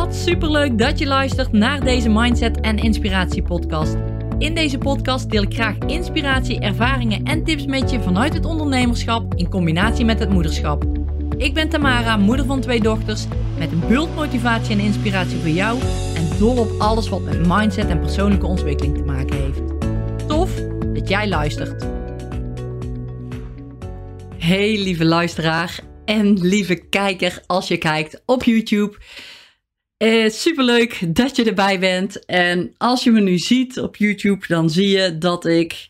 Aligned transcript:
Wat 0.00 0.14
superleuk 0.14 0.78
dat 0.78 0.98
je 0.98 1.06
luistert 1.06 1.52
naar 1.52 1.80
deze 1.80 2.08
Mindset 2.08 2.60
en 2.60 2.76
Inspiratie 2.76 3.42
podcast. 3.42 3.96
In 4.38 4.54
deze 4.54 4.78
podcast 4.78 5.30
deel 5.30 5.42
ik 5.42 5.54
graag 5.54 5.78
inspiratie, 5.78 6.60
ervaringen 6.60 7.24
en 7.24 7.44
tips 7.44 7.66
met 7.66 7.90
je 7.90 8.00
vanuit 8.00 8.34
het 8.34 8.44
ondernemerschap 8.44 9.34
in 9.34 9.48
combinatie 9.48 10.04
met 10.04 10.18
het 10.18 10.30
moederschap. 10.30 10.84
Ik 11.36 11.54
ben 11.54 11.68
Tamara, 11.68 12.16
moeder 12.16 12.46
van 12.46 12.60
twee 12.60 12.80
dochters, 12.80 13.24
met 13.58 13.72
een 13.72 13.82
bult 13.88 14.14
motivatie 14.14 14.74
en 14.74 14.80
inspiratie 14.80 15.38
voor 15.38 15.48
jou 15.48 15.78
en 16.14 16.38
dol 16.38 16.56
op 16.56 16.70
alles 16.78 17.08
wat 17.08 17.22
met 17.22 17.46
mindset 17.46 17.88
en 17.88 18.00
persoonlijke 18.00 18.46
ontwikkeling 18.46 18.96
te 18.96 19.04
maken 19.04 19.36
heeft. 19.36 19.60
Tof 20.28 20.54
dat 20.92 21.08
jij 21.08 21.28
luistert. 21.28 21.86
Hey 24.38 24.82
lieve 24.82 25.04
luisteraar 25.04 25.80
en 26.04 26.40
lieve 26.40 26.74
kijker 26.74 27.42
als 27.46 27.68
je 27.68 27.76
kijkt 27.76 28.22
op 28.26 28.44
YouTube. 28.44 28.96
Uh, 30.04 30.28
superleuk 30.28 31.14
dat 31.16 31.36
je 31.36 31.44
erbij 31.44 31.78
bent. 31.78 32.24
En 32.24 32.74
als 32.76 33.04
je 33.04 33.10
me 33.10 33.20
nu 33.20 33.38
ziet 33.38 33.80
op 33.80 33.96
YouTube, 33.96 34.46
dan 34.46 34.70
zie 34.70 34.88
je 34.88 35.18
dat 35.18 35.46
ik 35.46 35.88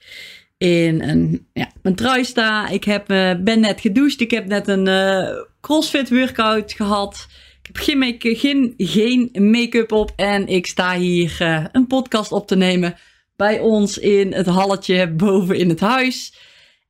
in 0.59 1.03
een, 1.03 1.47
ja, 1.53 1.71
een 1.83 1.95
trui 1.95 2.25
sta. 2.25 2.69
Ik 2.69 2.85
heb, 2.85 3.11
uh, 3.11 3.33
ben 3.41 3.61
net 3.61 3.81
gedoucht. 3.81 4.21
Ik 4.21 4.31
heb 4.31 4.47
net 4.47 4.69
een 4.69 4.87
uh, 4.87 5.29
CrossFit 5.61 6.11
workout 6.11 6.73
gehad. 6.73 7.27
Ik 7.63 7.67
heb 7.67 7.77
geen 7.77 7.99
make-up, 7.99 8.39
geen, 8.39 8.75
geen 8.77 9.31
make 9.33 9.87
op. 9.87 10.13
En 10.17 10.47
ik 10.47 10.67
sta 10.67 10.99
hier 10.99 11.37
een 11.73 11.87
podcast 11.87 12.33
op 12.33 12.47
te 12.47 12.57
nemen 12.57 12.95
bij 13.37 13.61
ons 13.61 13.99
in 13.99 14.33
het 14.33 14.47
halletje 14.47 15.11
boven 15.11 15.57
in 15.57 15.69
het 15.69 15.81
huis. 15.81 16.35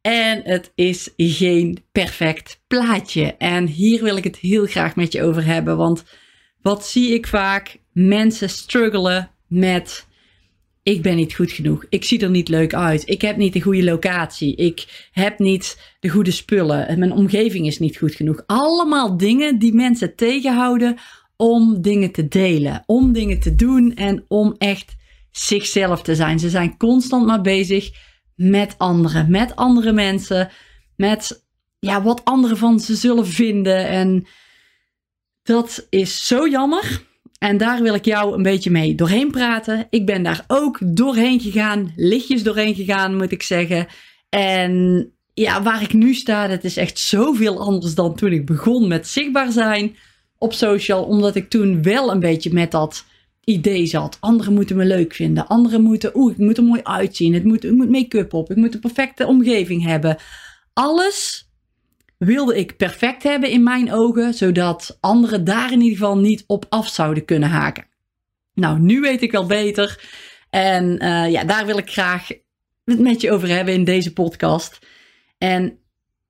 En 0.01 0.41
het 0.45 0.73
is 0.75 1.11
geen 1.17 1.85
perfect 1.93 2.61
plaatje. 2.67 3.35
En 3.37 3.67
hier 3.67 4.03
wil 4.03 4.17
ik 4.17 4.25
het 4.25 4.37
heel 4.37 4.67
graag 4.67 4.97
met 4.97 5.13
je 5.13 5.23
over 5.23 5.45
hebben. 5.45 5.77
Want 5.77 6.05
wat 6.63 6.87
zie 6.87 7.15
ik 7.15 7.27
vaak? 7.27 7.79
Mensen 7.93 8.51
struggelen 8.51 9.31
met. 9.47 10.09
Ik 10.83 11.03
ben 11.03 11.17
niet 11.17 11.35
goed 11.35 11.53
genoeg. 11.53 11.85
Ik 11.89 12.05
zie 12.05 12.21
er 12.21 12.31
niet 12.31 12.49
leuk 12.49 12.75
uit. 12.75 13.09
Ik 13.09 13.23
heb 13.23 13.37
niet 13.37 13.53
de 13.53 13.61
goede 13.61 13.85
locatie. 13.85 14.57
Ik 14.57 15.09
heb 15.13 15.39
niet 15.39 15.95
de 16.01 16.09
goede 16.09 16.31
spullen. 16.31 16.89
En 16.89 16.99
mijn 16.99 17.13
omgeving 17.13 17.67
is 17.67 17.79
niet 17.79 17.97
goed 17.97 18.15
genoeg. 18.15 18.43
Allemaal 18.47 19.17
dingen 19.17 19.59
die 19.59 19.75
mensen 19.75 20.17
tegenhouden 20.17 20.99
om 21.37 21.83
dingen 21.83 22.13
te 22.13 22.29
delen, 22.29 22.83
om 22.87 23.13
dingen 23.13 23.41
te 23.41 23.55
doen 23.55 23.95
en 23.95 24.25
om 24.29 24.55
echt 24.59 24.97
zichzelf 25.31 26.03
te 26.03 26.15
zijn. 26.15 26.39
Ze 26.39 26.51
zijn 26.51 26.77
constant 26.77 27.27
maar 27.27 27.41
bezig 27.41 27.91
met 28.35 28.75
anderen, 28.79 29.31
met 29.31 29.57
andere 29.57 29.93
mensen, 29.93 30.51
met 30.97 31.47
ja, 31.79 32.03
wat 32.03 32.25
anderen 32.25 32.57
van 32.57 32.81
ze 32.81 32.95
zullen 32.95 33.27
vinden. 33.27 33.89
En 33.89 34.27
dat 35.43 35.87
is 35.91 36.27
zo 36.27 36.49
jammer. 36.49 37.09
En 37.39 37.57
daar 37.57 37.83
wil 37.83 37.95
ik 37.95 38.05
jou 38.05 38.35
een 38.35 38.43
beetje 38.43 38.71
mee 38.71 38.95
doorheen 38.95 39.31
praten. 39.31 39.87
Ik 39.91 40.07
ben 40.07 40.23
daar 40.23 40.45
ook 40.47 40.79
doorheen 40.83 41.41
gegaan, 41.41 41.93
lichtjes 41.97 42.43
doorheen 42.43 42.75
gegaan, 42.75 43.17
moet 43.17 43.33
ik 43.33 43.43
zeggen. 43.43 43.87
En 44.29 45.07
ja, 45.35 45.63
waar 45.63 45.83
ik 45.83 45.93
nu 45.93 46.15
sta, 46.15 46.47
dat 46.47 46.65
is 46.65 46.77
echt 46.77 46.99
zoveel 46.99 47.61
anders 47.61 47.95
dan 47.95 48.15
toen 48.15 48.33
ik 48.33 48.47
begon 48.47 48.89
met 48.89 49.09
zichtbaar 49.09 49.53
zijn 49.53 49.97
op 50.39 50.53
social. 50.53 51.05
Omdat 51.05 51.35
ik 51.35 51.51
toen 51.51 51.83
wel 51.83 52.11
een 52.11 52.21
beetje 52.21 52.53
met 52.53 52.71
dat 52.71 53.05
idee 53.45 53.87
zat. 53.87 54.17
Anderen 54.21 54.55
moeten 54.55 54.77
me 54.77 54.85
leuk 54.85 55.15
vinden. 55.15 55.47
Anderen 55.47 55.83
moeten, 55.83 56.11
oeh, 56.15 56.33
ik 56.33 56.39
moet 56.39 56.57
er 56.57 56.65
mooi 56.65 56.81
uitzien. 56.83 57.35
Het 57.35 57.45
moet, 57.45 57.65
ik 57.65 57.73
moet 57.73 57.91
make-up 57.91 58.35
op. 58.35 58.51
Ik 58.51 58.57
moet 58.57 58.75
een 58.75 58.81
perfecte 58.81 59.27
omgeving 59.27 59.85
hebben. 59.85 60.17
Alles 60.73 61.50
wilde 62.27 62.57
ik 62.57 62.77
perfect 62.77 63.23
hebben 63.23 63.51
in 63.51 63.63
mijn 63.63 63.93
ogen, 63.93 64.35
zodat 64.35 64.99
anderen 65.01 65.45
daar 65.45 65.73
in 65.73 65.81
ieder 65.81 65.99
geval 65.99 66.19
niet 66.19 66.45
op 66.47 66.67
af 66.69 66.89
zouden 66.89 67.25
kunnen 67.25 67.49
haken. 67.49 67.87
Nou, 68.55 68.79
nu 68.79 69.01
weet 69.01 69.23
ik 69.23 69.33
wel 69.33 69.47
beter. 69.47 70.09
En 70.51 71.05
uh, 71.05 71.31
ja, 71.31 71.45
daar 71.45 71.67
wil 71.67 71.79
ik 71.79 71.91
graag 71.91 72.29
het 72.85 72.99
met 72.99 73.21
je 73.21 73.33
over 73.33 73.49
hebben 73.49 73.75
in 73.75 73.85
deze 73.85 74.13
podcast. 74.13 74.79
En 75.39 75.79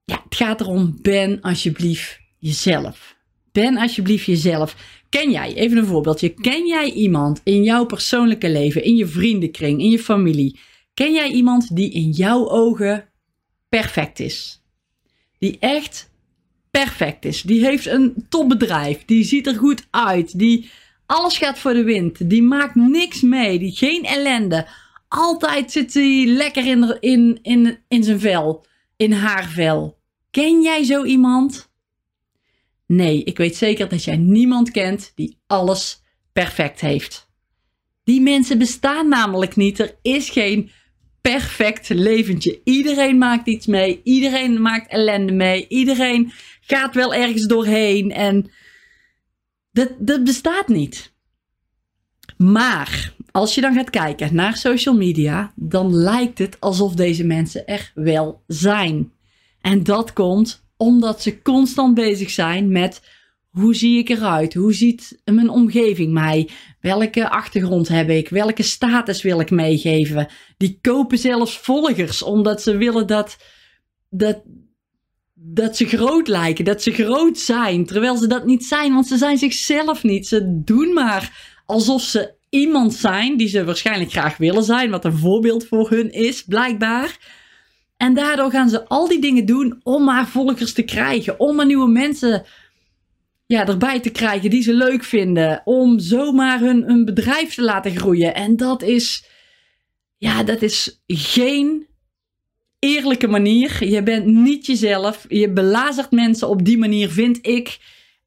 ja, 0.04 0.20
het 0.24 0.34
gaat 0.34 0.60
erom, 0.60 0.98
ben 1.02 1.40
alsjeblieft 1.40 2.20
jezelf. 2.38 3.16
Ben 3.52 3.76
alsjeblieft 3.76 4.26
jezelf. 4.26 4.76
Ken 5.08 5.30
jij, 5.30 5.54
even 5.54 5.78
een 5.78 5.86
voorbeeldje, 5.86 6.34
ken 6.34 6.66
jij 6.66 6.90
iemand 6.90 7.40
in 7.44 7.62
jouw 7.62 7.84
persoonlijke 7.84 8.50
leven, 8.50 8.82
in 8.82 8.96
je 8.96 9.06
vriendenkring, 9.06 9.80
in 9.80 9.90
je 9.90 9.98
familie? 9.98 10.58
Ken 10.94 11.12
jij 11.12 11.30
iemand 11.30 11.76
die 11.76 11.92
in 11.92 12.10
jouw 12.10 12.48
ogen 12.48 13.08
perfect 13.68 14.20
is? 14.20 14.59
Die 15.40 15.56
echt 15.58 16.10
perfect 16.70 17.24
is. 17.24 17.42
Die 17.42 17.64
heeft 17.64 17.86
een 17.86 18.26
topbedrijf. 18.28 19.04
Die 19.04 19.24
ziet 19.24 19.46
er 19.46 19.54
goed 19.54 19.86
uit. 19.90 20.38
Die 20.38 20.70
alles 21.06 21.38
gaat 21.38 21.58
voor 21.58 21.72
de 21.72 21.82
wind. 21.82 22.30
Die 22.30 22.42
maakt 22.42 22.74
niks 22.74 23.20
mee. 23.20 23.58
Die 23.58 23.76
geen 23.76 24.04
ellende. 24.04 24.68
Altijd 25.08 25.72
zit 25.72 25.94
hij 25.94 26.24
lekker 26.26 26.66
in, 26.66 26.96
in, 27.00 27.38
in, 27.42 27.78
in 27.88 28.04
zijn 28.04 28.20
vel. 28.20 28.64
In 28.96 29.12
haar 29.12 29.48
vel. 29.48 29.98
Ken 30.30 30.62
jij 30.62 30.84
zo 30.84 31.04
iemand? 31.04 31.70
Nee, 32.86 33.24
ik 33.24 33.36
weet 33.36 33.56
zeker 33.56 33.88
dat 33.88 34.04
jij 34.04 34.16
niemand 34.16 34.70
kent 34.70 35.12
die 35.14 35.38
alles 35.46 36.02
perfect 36.32 36.80
heeft. 36.80 37.28
Die 38.04 38.20
mensen 38.20 38.58
bestaan 38.58 39.08
namelijk 39.08 39.56
niet. 39.56 39.78
Er 39.78 39.94
is 40.02 40.30
geen 40.30 40.70
perfect 41.20 41.88
leventje. 41.88 42.60
Iedereen 42.64 43.18
maakt 43.18 43.46
iets 43.46 43.66
mee. 43.66 44.00
Iedereen 44.04 44.62
maakt 44.62 44.90
ellende 44.90 45.32
mee. 45.32 45.66
Iedereen 45.68 46.32
gaat 46.60 46.94
wel 46.94 47.14
ergens 47.14 47.46
doorheen. 47.46 48.12
En 48.12 48.50
dat, 49.72 49.88
dat 49.98 50.24
bestaat 50.24 50.68
niet. 50.68 51.12
Maar 52.36 53.14
als 53.30 53.54
je 53.54 53.60
dan 53.60 53.74
gaat 53.74 53.90
kijken 53.90 54.34
naar 54.34 54.56
social 54.56 54.94
media, 54.94 55.52
dan 55.56 55.94
lijkt 55.94 56.38
het 56.38 56.60
alsof 56.60 56.94
deze 56.94 57.24
mensen 57.24 57.66
er 57.66 57.92
wel 57.94 58.42
zijn. 58.46 59.12
En 59.60 59.82
dat 59.82 60.12
komt 60.12 60.68
omdat 60.76 61.22
ze 61.22 61.42
constant 61.42 61.94
bezig 61.94 62.30
zijn 62.30 62.72
met 62.72 63.02
hoe 63.50 63.74
zie 63.74 63.98
ik 63.98 64.08
eruit? 64.08 64.54
Hoe 64.54 64.72
ziet 64.72 65.20
mijn 65.24 65.48
omgeving 65.48 66.12
mij? 66.12 66.48
Welke 66.80 67.28
achtergrond 67.28 67.88
heb 67.88 68.08
ik? 68.08 68.28
Welke 68.28 68.62
status 68.62 69.22
wil 69.22 69.40
ik 69.40 69.50
meegeven? 69.50 70.28
Die 70.56 70.78
kopen 70.80 71.18
zelfs 71.18 71.58
volgers 71.58 72.22
omdat 72.22 72.62
ze 72.62 72.76
willen 72.76 73.06
dat, 73.06 73.36
dat, 74.08 74.42
dat 75.34 75.76
ze 75.76 75.86
groot 75.86 76.28
lijken, 76.28 76.64
dat 76.64 76.82
ze 76.82 76.92
groot 76.92 77.38
zijn. 77.38 77.86
Terwijl 77.86 78.16
ze 78.16 78.26
dat 78.26 78.46
niet 78.46 78.64
zijn, 78.64 78.92
want 78.92 79.06
ze 79.06 79.16
zijn 79.16 79.38
zichzelf 79.38 80.02
niet. 80.02 80.26
Ze 80.26 80.62
doen 80.64 80.92
maar 80.92 81.52
alsof 81.66 82.02
ze 82.02 82.34
iemand 82.48 82.94
zijn 82.94 83.36
die 83.36 83.48
ze 83.48 83.64
waarschijnlijk 83.64 84.10
graag 84.10 84.36
willen 84.36 84.64
zijn, 84.64 84.90
wat 84.90 85.04
een 85.04 85.18
voorbeeld 85.18 85.66
voor 85.66 85.90
hun 85.90 86.12
is, 86.12 86.44
blijkbaar. 86.44 87.38
En 87.96 88.14
daardoor 88.14 88.50
gaan 88.50 88.68
ze 88.68 88.88
al 88.88 89.08
die 89.08 89.20
dingen 89.20 89.46
doen 89.46 89.80
om 89.82 90.04
maar 90.04 90.28
volgers 90.28 90.72
te 90.72 90.82
krijgen, 90.82 91.40
om 91.40 91.56
maar 91.56 91.66
nieuwe 91.66 91.90
mensen 91.90 92.44
ja, 93.50 93.66
erbij 93.66 94.00
te 94.00 94.10
krijgen 94.10 94.50
die 94.50 94.62
ze 94.62 94.74
leuk 94.74 95.04
vinden. 95.04 95.62
Om 95.64 95.98
zomaar 95.98 96.60
hun, 96.60 96.82
hun 96.82 97.04
bedrijf 97.04 97.54
te 97.54 97.62
laten 97.62 97.96
groeien. 97.96 98.34
En 98.34 98.56
dat 98.56 98.82
is, 98.82 99.24
ja, 100.16 100.42
dat 100.42 100.62
is 100.62 101.02
geen 101.06 101.86
eerlijke 102.78 103.28
manier. 103.28 103.84
Je 103.84 104.02
bent 104.02 104.26
niet 104.26 104.66
jezelf. 104.66 105.24
Je 105.28 105.52
belazert 105.52 106.10
mensen 106.10 106.48
op 106.48 106.64
die 106.64 106.78
manier, 106.78 107.10
vind 107.10 107.46
ik. 107.46 107.78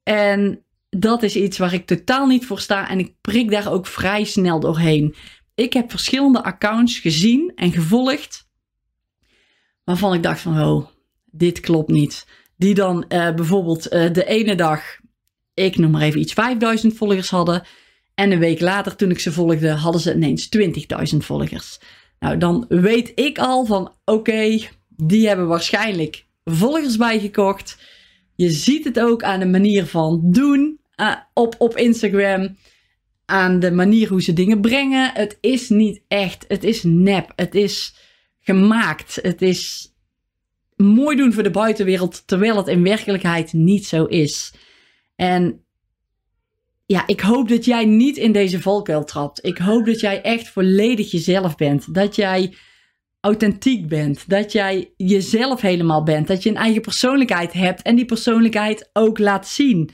En 0.02 0.64
dat 0.90 1.22
is 1.22 1.36
iets 1.36 1.58
waar 1.58 1.72
ik 1.74 1.86
totaal 1.86 2.26
niet 2.26 2.46
voor 2.46 2.60
sta. 2.60 2.88
En 2.88 2.98
ik 2.98 3.14
prik 3.20 3.50
daar 3.50 3.72
ook 3.72 3.86
vrij 3.86 4.24
snel 4.24 4.60
doorheen. 4.60 5.14
Ik 5.54 5.72
heb 5.72 5.90
verschillende 5.90 6.42
accounts 6.42 6.98
gezien 6.98 7.52
en 7.54 7.72
gevolgd. 7.72 8.48
Waarvan 9.84 10.14
ik 10.14 10.22
dacht 10.22 10.40
van, 10.40 10.60
oh, 10.60 10.86
dit 11.24 11.60
klopt 11.60 11.90
niet. 11.90 12.26
Die 12.56 12.74
dan 12.74 13.04
uh, 13.08 13.34
bijvoorbeeld 13.34 13.92
uh, 13.92 14.12
de 14.12 14.24
ene 14.24 14.54
dag 14.54 15.02
ik 15.54 15.76
noem 15.76 15.90
maar 15.90 16.02
even 16.02 16.20
iets, 16.20 16.32
5000 16.32 16.96
volgers 16.96 17.30
hadden. 17.30 17.66
En 18.14 18.30
een 18.30 18.38
week 18.38 18.60
later, 18.60 18.96
toen 18.96 19.10
ik 19.10 19.18
ze 19.18 19.32
volgde, 19.32 19.70
hadden 19.70 20.00
ze 20.00 20.14
ineens 20.14 20.48
20.000 21.12 21.16
volgers. 21.16 21.78
Nou, 22.18 22.38
dan 22.38 22.64
weet 22.68 23.12
ik 23.14 23.38
al 23.38 23.64
van 23.64 23.92
oké, 24.04 24.58
die 24.88 25.28
hebben 25.28 25.46
waarschijnlijk 25.46 26.24
volgers 26.44 26.96
bijgekocht. 26.96 27.78
Je 28.34 28.50
ziet 28.50 28.84
het 28.84 29.00
ook 29.00 29.22
aan 29.22 29.40
de 29.40 29.46
manier 29.46 29.86
van 29.86 30.20
doen 30.24 30.80
uh, 30.96 31.16
op, 31.34 31.54
op 31.58 31.76
Instagram. 31.76 32.56
Aan 33.24 33.60
de 33.60 33.70
manier 33.70 34.08
hoe 34.08 34.22
ze 34.22 34.32
dingen 34.32 34.60
brengen. 34.60 35.10
Het 35.14 35.38
is 35.40 35.68
niet 35.68 36.00
echt. 36.08 36.44
Het 36.48 36.64
is 36.64 36.82
nep. 36.82 37.32
Het 37.36 37.54
is 37.54 37.94
gemaakt. 38.40 39.18
Het 39.22 39.42
is 39.42 39.92
mooi 40.76 41.16
doen 41.16 41.32
voor 41.32 41.42
de 41.42 41.50
buitenwereld. 41.50 42.26
Terwijl 42.26 42.56
het 42.56 42.68
in 42.68 42.82
werkelijkheid 42.82 43.52
niet 43.52 43.86
zo 43.86 44.04
is. 44.04 44.52
En 45.16 45.64
ja, 46.86 47.06
ik 47.06 47.20
hoop 47.20 47.48
dat 47.48 47.64
jij 47.64 47.84
niet 47.84 48.16
in 48.16 48.32
deze 48.32 48.60
valkuil 48.60 49.04
trapt. 49.04 49.44
Ik 49.44 49.58
hoop 49.58 49.86
dat 49.86 50.00
jij 50.00 50.22
echt 50.22 50.48
volledig 50.48 51.10
jezelf 51.10 51.56
bent. 51.56 51.94
Dat 51.94 52.16
jij 52.16 52.54
authentiek 53.20 53.88
bent. 53.88 54.28
Dat 54.28 54.52
jij 54.52 54.92
jezelf 54.96 55.60
helemaal 55.60 56.02
bent. 56.02 56.26
Dat 56.26 56.42
je 56.42 56.50
een 56.50 56.56
eigen 56.56 56.82
persoonlijkheid 56.82 57.52
hebt 57.52 57.82
en 57.82 57.96
die 57.96 58.04
persoonlijkheid 58.04 58.90
ook 58.92 59.18
laat 59.18 59.48
zien. 59.48 59.90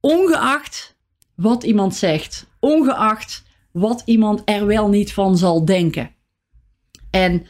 Ongeacht 0.00 0.96
wat 1.34 1.62
iemand 1.62 1.94
zegt, 1.94 2.46
ongeacht 2.60 3.42
wat 3.72 4.02
iemand 4.04 4.42
er 4.44 4.66
wel 4.66 4.88
niet 4.88 5.12
van 5.12 5.36
zal 5.36 5.64
denken. 5.64 6.14
En 7.10 7.46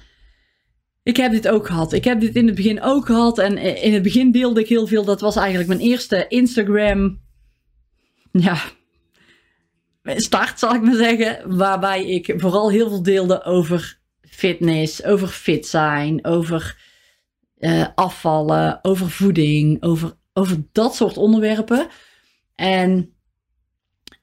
ik 1.02 1.16
heb 1.16 1.32
dit 1.32 1.48
ook 1.48 1.66
gehad. 1.66 1.92
Ik 1.92 2.04
heb 2.04 2.20
dit 2.20 2.34
in 2.34 2.46
het 2.46 2.54
begin 2.54 2.82
ook 2.82 3.06
gehad. 3.06 3.38
En 3.38 3.58
in 3.58 3.92
het 3.92 4.02
begin 4.02 4.30
deelde 4.30 4.60
ik 4.60 4.68
heel 4.68 4.86
veel. 4.86 5.04
Dat 5.04 5.20
was 5.20 5.36
eigenlijk 5.36 5.68
mijn 5.68 5.80
eerste 5.80 6.26
Instagram. 6.28 7.20
Ja. 8.32 8.58
Start, 10.04 10.58
zal 10.58 10.74
ik 10.74 10.82
maar 10.82 10.94
zeggen. 10.94 11.56
Waarbij 11.56 12.06
ik 12.06 12.34
vooral 12.36 12.70
heel 12.70 12.88
veel 12.88 13.02
deelde 13.02 13.44
over 13.44 14.00
fitness, 14.20 15.04
over 15.04 15.28
fit 15.28 15.66
zijn, 15.66 16.24
over 16.24 16.76
uh, 17.58 17.86
afvallen, 17.94 18.78
over 18.82 19.10
voeding, 19.10 19.82
over, 19.82 20.16
over 20.32 20.56
dat 20.72 20.94
soort 20.94 21.16
onderwerpen. 21.16 21.86
En 22.54 23.14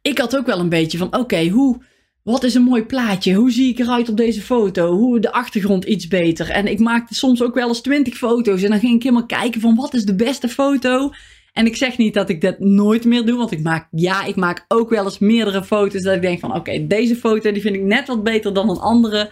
ik 0.01 0.17
had 0.17 0.37
ook 0.37 0.45
wel 0.45 0.59
een 0.59 0.69
beetje 0.69 0.97
van: 0.97 1.17
oké, 1.17 1.47
hoe 1.47 1.83
wat 2.23 2.43
is 2.43 2.53
een 2.53 2.61
mooi 2.61 2.83
plaatje? 2.83 3.33
Hoe 3.33 3.51
zie 3.51 3.69
ik 3.69 3.79
eruit 3.79 4.09
op 4.09 4.17
deze 4.17 4.41
foto? 4.41 4.91
Hoe 4.91 5.19
de 5.19 5.31
achtergrond 5.31 5.85
iets 5.85 6.07
beter? 6.07 6.49
En 6.49 6.67
ik 6.67 6.79
maakte 6.79 7.15
soms 7.15 7.41
ook 7.41 7.53
wel 7.53 7.67
eens 7.67 7.81
twintig 7.81 8.17
foto's. 8.17 8.63
En 8.63 8.69
dan 8.69 8.79
ging 8.79 8.95
ik 8.95 9.03
helemaal 9.03 9.25
kijken 9.25 9.61
van 9.61 9.75
wat 9.75 9.93
is 9.93 10.05
de 10.05 10.15
beste 10.15 10.49
foto? 10.49 11.11
En 11.53 11.65
ik 11.65 11.75
zeg 11.75 11.97
niet 11.97 12.13
dat 12.13 12.29
ik 12.29 12.41
dat 12.41 12.59
nooit 12.59 13.05
meer 13.05 13.25
doe. 13.25 13.37
Want 13.37 13.51
ik 13.51 13.63
maak, 13.63 13.87
ja, 13.91 14.23
ik 14.23 14.35
maak 14.35 14.65
ook 14.67 14.89
wel 14.89 15.03
eens 15.03 15.19
meerdere 15.19 15.63
foto's. 15.63 16.01
Dat 16.01 16.15
ik 16.15 16.21
denk 16.21 16.39
van 16.39 16.55
oké, 16.55 16.87
deze 16.87 17.15
foto 17.15 17.51
die 17.51 17.61
vind 17.61 17.75
ik 17.75 17.81
net 17.81 18.07
wat 18.07 18.23
beter 18.23 18.53
dan 18.53 18.69
een 18.69 18.79
andere. 18.79 19.29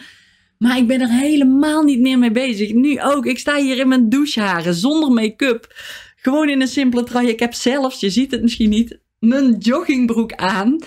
Maar 0.58 0.78
ik 0.78 0.88
ben 0.88 1.02
er 1.02 1.10
helemaal 1.10 1.84
niet 1.84 2.00
meer 2.00 2.20
mee 2.20 2.32
bezig. 2.32 2.74
Nu 2.74 3.02
ook. 3.02 3.26
Ik 3.26 3.40
sta 3.40 3.58
hier 3.58 3.78
in 3.78 3.88
mijn 3.88 4.10
doucheharen 4.10 4.74
zonder 4.74 5.12
make-up. 5.12 5.74
Gewoon 6.16 6.50
in 6.50 6.62
een 6.62 6.68
simpele 6.68 7.04
trui. 7.04 7.28
Ik 7.28 7.40
heb 7.40 7.54
zelfs, 7.54 8.00
je 8.00 8.10
ziet 8.10 8.32
het 8.32 8.42
misschien 8.42 8.70
niet, 8.70 9.00
mijn 9.20 9.58
joggingbroek 9.58 10.34
aan. 10.34 10.80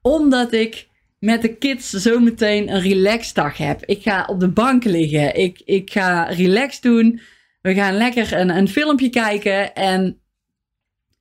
Omdat 0.00 0.52
ik 0.52 0.88
met 1.22 1.42
de 1.42 1.54
kids 1.56 1.90
zo 1.90 2.20
meteen 2.20 2.72
een 2.72 2.80
relaxdag 2.80 3.56
heb. 3.56 3.84
Ik 3.84 4.02
ga 4.02 4.24
op 4.26 4.40
de 4.40 4.48
bank 4.48 4.84
liggen. 4.84 5.34
Ik, 5.34 5.62
ik 5.64 5.90
ga 5.90 6.24
relax 6.24 6.80
doen. 6.80 7.20
We 7.60 7.74
gaan 7.74 7.94
lekker 7.94 8.32
een, 8.32 8.56
een 8.56 8.68
filmpje 8.68 9.10
kijken. 9.10 9.74
En 9.74 10.20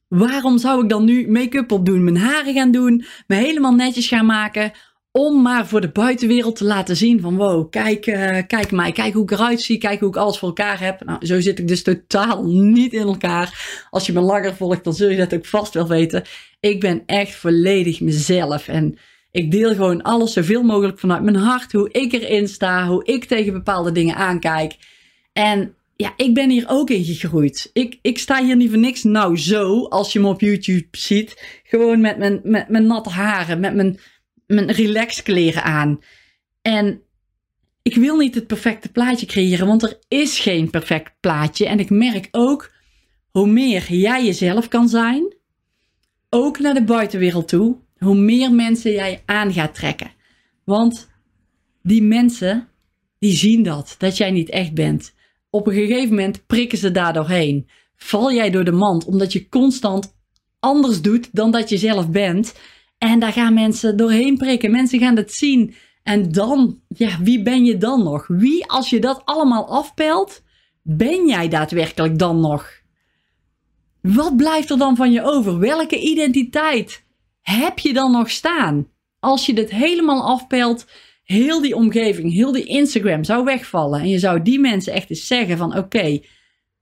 waarom 0.07 0.57
zou 0.57 0.83
ik 0.83 0.89
dan 0.89 1.05
nu 1.05 1.27
make-up 1.29 1.71
op 1.71 1.85
doen? 1.85 2.03
Mijn 2.03 2.17
haren 2.17 2.53
gaan 2.53 2.71
doen. 2.71 3.05
Me 3.27 3.35
helemaal 3.35 3.73
netjes 3.73 4.07
gaan 4.07 4.25
maken. 4.25 4.71
Om 5.11 5.41
maar 5.41 5.67
voor 5.67 5.81
de 5.81 5.91
buitenwereld 5.91 6.55
te 6.55 6.65
laten 6.65 6.95
zien 6.95 7.21
van 7.21 7.35
wow, 7.35 7.69
kijk, 7.69 8.07
uh, 8.07 8.37
kijk 8.47 8.71
mij, 8.71 8.91
kijk 8.91 9.13
hoe 9.13 9.23
ik 9.23 9.31
eruit 9.31 9.61
zie, 9.61 9.77
kijk 9.77 9.99
hoe 9.99 10.09
ik 10.09 10.15
alles 10.15 10.37
voor 10.37 10.47
elkaar 10.47 10.79
heb. 10.79 11.05
Nou, 11.05 11.25
zo 11.25 11.39
zit 11.39 11.59
ik 11.59 11.67
dus 11.67 11.83
totaal 11.83 12.45
niet 12.45 12.93
in 12.93 13.07
elkaar. 13.07 13.85
Als 13.89 14.05
je 14.05 14.13
me 14.13 14.21
langer 14.21 14.55
volgt, 14.55 14.83
dan 14.83 14.93
zul 14.93 15.09
je 15.09 15.17
dat 15.17 15.33
ook 15.33 15.45
vast 15.45 15.73
wel 15.73 15.87
weten. 15.87 16.23
Ik 16.59 16.79
ben 16.79 17.03
echt 17.05 17.35
volledig 17.35 18.01
mezelf 18.01 18.67
en 18.67 18.97
ik 19.31 19.51
deel 19.51 19.73
gewoon 19.73 20.01
alles 20.01 20.33
zoveel 20.33 20.63
mogelijk 20.63 20.99
vanuit 20.99 21.23
mijn 21.23 21.35
hart. 21.35 21.71
Hoe 21.71 21.91
ik 21.91 22.13
erin 22.13 22.47
sta, 22.47 22.87
hoe 22.87 23.05
ik 23.05 23.25
tegen 23.25 23.53
bepaalde 23.53 23.91
dingen 23.91 24.15
aankijk. 24.15 24.75
En 25.33 25.75
ja, 25.95 26.13
ik 26.17 26.33
ben 26.33 26.49
hier 26.49 26.65
ook 26.67 26.89
in 26.89 27.03
gegroeid. 27.03 27.69
Ik, 27.73 27.99
ik 28.01 28.17
sta 28.17 28.43
hier 28.43 28.55
niet 28.55 28.69
voor 28.69 28.79
niks 28.79 29.03
nou 29.03 29.37
zo, 29.37 29.85
als 29.85 30.13
je 30.13 30.19
me 30.19 30.27
op 30.27 30.41
YouTube 30.41 30.87
ziet. 30.91 31.61
Gewoon 31.63 32.01
met 32.01 32.17
mijn, 32.17 32.39
met 32.43 32.69
mijn 32.69 32.87
natte 32.87 33.09
haren, 33.09 33.59
met 33.59 33.75
mijn, 33.75 33.99
mijn 34.47 34.71
relaxkleren 34.71 35.63
aan. 35.63 35.99
En 36.61 37.01
ik 37.81 37.95
wil 37.95 38.17
niet 38.17 38.35
het 38.35 38.47
perfecte 38.47 38.91
plaatje 38.91 39.25
creëren, 39.25 39.67
want 39.67 39.83
er 39.83 39.97
is 40.07 40.39
geen 40.39 40.69
perfect 40.69 41.11
plaatje. 41.19 41.65
En 41.65 41.79
ik 41.79 41.89
merk 41.89 42.27
ook, 42.31 42.71
hoe 43.31 43.47
meer 43.47 43.93
jij 43.93 44.25
jezelf 44.25 44.67
kan 44.67 44.89
zijn, 44.89 45.35
ook 46.29 46.59
naar 46.59 46.73
de 46.73 46.83
buitenwereld 46.83 47.47
toe, 47.47 47.77
hoe 48.05 48.15
meer 48.15 48.51
mensen 48.51 48.91
jij 48.91 49.23
aan 49.25 49.53
gaat 49.53 49.73
trekken. 49.73 50.11
Want 50.63 51.09
die 51.83 52.03
mensen, 52.03 52.67
die 53.19 53.35
zien 53.35 53.63
dat, 53.63 53.95
dat 53.97 54.17
jij 54.17 54.31
niet 54.31 54.49
echt 54.49 54.73
bent. 54.73 55.13
Op 55.49 55.67
een 55.67 55.73
gegeven 55.73 56.09
moment 56.09 56.45
prikken 56.47 56.77
ze 56.77 56.91
daar 56.91 57.13
doorheen. 57.13 57.67
Val 57.95 58.33
jij 58.33 58.49
door 58.49 58.63
de 58.63 58.71
mand 58.71 59.05
omdat 59.05 59.33
je 59.33 59.49
constant 59.49 60.15
anders 60.59 61.01
doet 61.01 61.29
dan 61.31 61.51
dat 61.51 61.69
je 61.69 61.77
zelf 61.77 62.09
bent. 62.09 62.55
En 62.97 63.19
daar 63.19 63.33
gaan 63.33 63.53
mensen 63.53 63.97
doorheen 63.97 64.37
prikken. 64.37 64.71
Mensen 64.71 64.99
gaan 64.99 65.15
het 65.15 65.33
zien. 65.33 65.73
En 66.03 66.31
dan, 66.31 66.81
ja, 66.87 67.17
wie 67.21 67.41
ben 67.41 67.65
je 67.65 67.77
dan 67.77 68.03
nog? 68.03 68.27
Wie, 68.27 68.67
als 68.67 68.89
je 68.89 68.99
dat 68.99 69.21
allemaal 69.25 69.67
afpelt, 69.67 70.43
ben 70.81 71.27
jij 71.27 71.47
daadwerkelijk 71.47 72.19
dan 72.19 72.39
nog? 72.39 72.79
Wat 74.01 74.37
blijft 74.37 74.69
er 74.69 74.77
dan 74.77 74.95
van 74.95 75.11
je 75.11 75.23
over? 75.23 75.59
Welke 75.59 75.99
identiteit 75.99 77.09
heb 77.41 77.79
je 77.79 77.93
dan 77.93 78.11
nog 78.11 78.29
staan? 78.29 78.87
Als 79.19 79.45
je 79.45 79.53
dit 79.53 79.69
helemaal 79.69 80.23
afpelt, 80.23 80.85
heel 81.23 81.61
die 81.61 81.75
omgeving, 81.75 82.31
heel 82.31 82.51
die 82.51 82.65
Instagram 82.65 83.23
zou 83.23 83.43
wegvallen. 83.43 83.99
En 83.99 84.09
je 84.09 84.19
zou 84.19 84.41
die 84.41 84.59
mensen 84.59 84.93
echt 84.93 85.09
eens 85.09 85.27
zeggen 85.27 85.57
van 85.57 85.77
oké, 85.77 86.19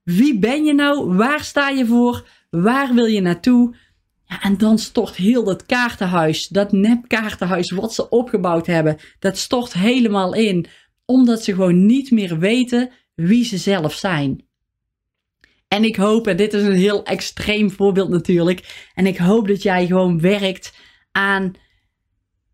wie 0.03 0.39
ben 0.39 0.63
je 0.65 0.73
nou? 0.73 1.15
Waar 1.15 1.43
sta 1.43 1.69
je 1.69 1.85
voor? 1.85 2.27
Waar 2.49 2.93
wil 2.93 3.05
je 3.05 3.21
naartoe? 3.21 3.75
Ja, 4.25 4.41
en 4.41 4.57
dan 4.57 4.77
stort 4.79 5.15
heel 5.15 5.43
dat 5.43 5.65
kaartenhuis, 5.65 6.47
dat 6.47 6.71
nepkaartenhuis 6.71 7.71
wat 7.71 7.93
ze 7.93 8.09
opgebouwd 8.09 8.65
hebben, 8.65 8.97
dat 9.19 9.37
stort 9.37 9.73
helemaal 9.73 10.33
in. 10.33 10.65
Omdat 11.05 11.43
ze 11.43 11.53
gewoon 11.53 11.85
niet 11.85 12.11
meer 12.11 12.39
weten 12.39 12.89
wie 13.15 13.45
ze 13.45 13.57
zelf 13.57 13.93
zijn. 13.93 14.48
En 15.69 15.83
ik 15.83 15.95
hoop, 15.95 16.27
en 16.27 16.37
dit 16.37 16.53
is 16.53 16.63
een 16.63 16.71
heel 16.71 17.03
extreem 17.03 17.71
voorbeeld 17.71 18.09
natuurlijk. 18.09 18.89
En 18.93 19.05
ik 19.05 19.17
hoop 19.17 19.47
dat 19.47 19.61
jij 19.61 19.85
gewoon 19.85 20.21
werkt 20.21 20.73
aan 21.11 21.53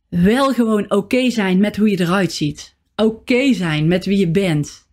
wel 0.10 0.54
gewoon 0.54 0.92
oké 0.92 1.30
zijn 1.30 1.60
met 1.60 1.78
hoe 1.78 1.90
je 1.90 2.00
eruit 2.00 2.34
ziet. 2.34 2.76
Oké 2.96 3.54
zijn 3.54 3.88
met 3.88 4.06
wie 4.06 4.18
je 4.18 4.32
bent. 4.32 4.88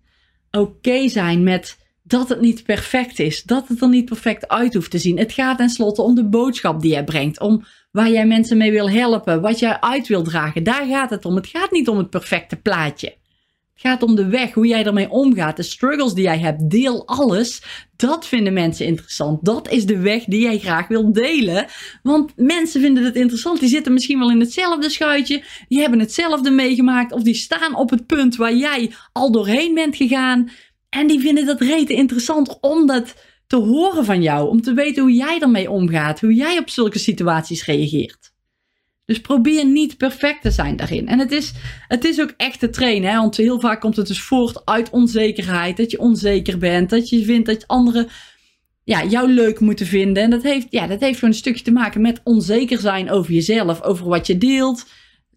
Oké 0.50 1.08
zijn 1.08 1.42
met 1.42 1.78
dat 2.02 2.28
het 2.28 2.40
niet 2.40 2.64
perfect 2.64 3.18
is. 3.18 3.42
Dat 3.42 3.68
het 3.68 3.82
er 3.82 3.88
niet 3.88 4.04
perfect 4.04 4.48
uit 4.48 4.74
hoeft 4.74 4.90
te 4.90 4.98
zien. 4.98 5.18
Het 5.18 5.32
gaat 5.32 5.58
tenslotte 5.58 6.02
om 6.02 6.14
de 6.14 6.28
boodschap 6.28 6.80
die 6.80 6.90
jij 6.90 7.04
brengt. 7.04 7.40
Om 7.40 7.64
waar 7.90 8.10
jij 8.10 8.26
mensen 8.26 8.56
mee 8.56 8.70
wil 8.70 8.90
helpen. 8.90 9.40
Wat 9.40 9.58
jij 9.58 9.80
uit 9.80 10.08
wil 10.08 10.22
dragen. 10.22 10.62
Daar 10.62 10.86
gaat 10.86 11.10
het 11.10 11.24
om. 11.24 11.34
Het 11.34 11.46
gaat 11.46 11.70
niet 11.70 11.88
om 11.88 11.98
het 11.98 12.10
perfecte 12.10 12.56
plaatje 12.56 13.20
gaat 13.74 14.02
om 14.02 14.14
de 14.14 14.28
weg, 14.28 14.52
hoe 14.52 14.66
jij 14.66 14.84
ermee 14.84 15.10
omgaat, 15.10 15.56
de 15.56 15.62
struggles 15.62 16.14
die 16.14 16.24
jij 16.24 16.38
hebt. 16.38 16.70
Deel 16.70 17.06
alles. 17.06 17.62
Dat 17.96 18.26
vinden 18.26 18.52
mensen 18.52 18.86
interessant. 18.86 19.44
Dat 19.44 19.70
is 19.70 19.86
de 19.86 19.98
weg 19.98 20.24
die 20.24 20.40
jij 20.40 20.58
graag 20.58 20.88
wilt 20.88 21.14
delen. 21.14 21.66
Want 22.02 22.32
mensen 22.36 22.80
vinden 22.80 23.04
het 23.04 23.16
interessant. 23.16 23.60
Die 23.60 23.68
zitten 23.68 23.92
misschien 23.92 24.18
wel 24.18 24.30
in 24.30 24.40
hetzelfde 24.40 24.90
schuitje. 24.90 25.44
Die 25.68 25.80
hebben 25.80 25.98
hetzelfde 25.98 26.50
meegemaakt. 26.50 27.12
Of 27.12 27.22
die 27.22 27.34
staan 27.34 27.76
op 27.76 27.90
het 27.90 28.06
punt 28.06 28.36
waar 28.36 28.54
jij 28.54 28.92
al 29.12 29.32
doorheen 29.32 29.74
bent 29.74 29.96
gegaan. 29.96 30.50
En 30.88 31.06
die 31.06 31.20
vinden 31.20 31.46
dat 31.46 31.60
rete 31.60 31.92
interessant 31.92 32.58
om 32.60 32.86
dat 32.86 33.14
te 33.46 33.56
horen 33.56 34.04
van 34.04 34.22
jou. 34.22 34.48
Om 34.48 34.60
te 34.60 34.74
weten 34.74 35.02
hoe 35.02 35.12
jij 35.12 35.38
ermee 35.40 35.70
omgaat. 35.70 36.20
Hoe 36.20 36.34
jij 36.34 36.58
op 36.58 36.70
zulke 36.70 36.98
situaties 36.98 37.64
reageert. 37.64 38.31
Dus 39.12 39.20
probeer 39.20 39.66
niet 39.66 39.96
perfect 39.96 40.42
te 40.42 40.50
zijn 40.50 40.76
daarin. 40.76 41.08
En 41.08 41.18
het 41.18 41.32
is, 41.32 41.52
het 41.88 42.04
is 42.04 42.20
ook 42.20 42.34
echt 42.36 42.58
te 42.58 42.70
trainen. 42.70 43.10
Hè? 43.10 43.16
Want 43.16 43.36
heel 43.36 43.60
vaak 43.60 43.80
komt 43.80 43.96
het 43.96 44.06
dus 44.06 44.22
voort 44.22 44.62
uit 44.64 44.90
onzekerheid. 44.90 45.76
Dat 45.76 45.90
je 45.90 45.98
onzeker 45.98 46.58
bent. 46.58 46.90
Dat 46.90 47.08
je 47.08 47.24
vindt 47.24 47.46
dat 47.46 47.66
anderen 47.66 48.08
ja, 48.84 49.04
jou 49.04 49.32
leuk 49.32 49.60
moeten 49.60 49.86
vinden. 49.86 50.22
En 50.22 50.30
dat 50.30 50.42
heeft, 50.42 50.66
ja, 50.70 50.86
dat 50.86 51.00
heeft 51.00 51.18
gewoon 51.18 51.30
een 51.30 51.40
stukje 51.40 51.64
te 51.64 51.70
maken 51.70 52.00
met 52.00 52.20
onzeker 52.24 52.78
zijn 52.78 53.10
over 53.10 53.32
jezelf. 53.32 53.82
Over 53.82 54.08
wat 54.08 54.26
je 54.26 54.38
deelt. 54.38 54.86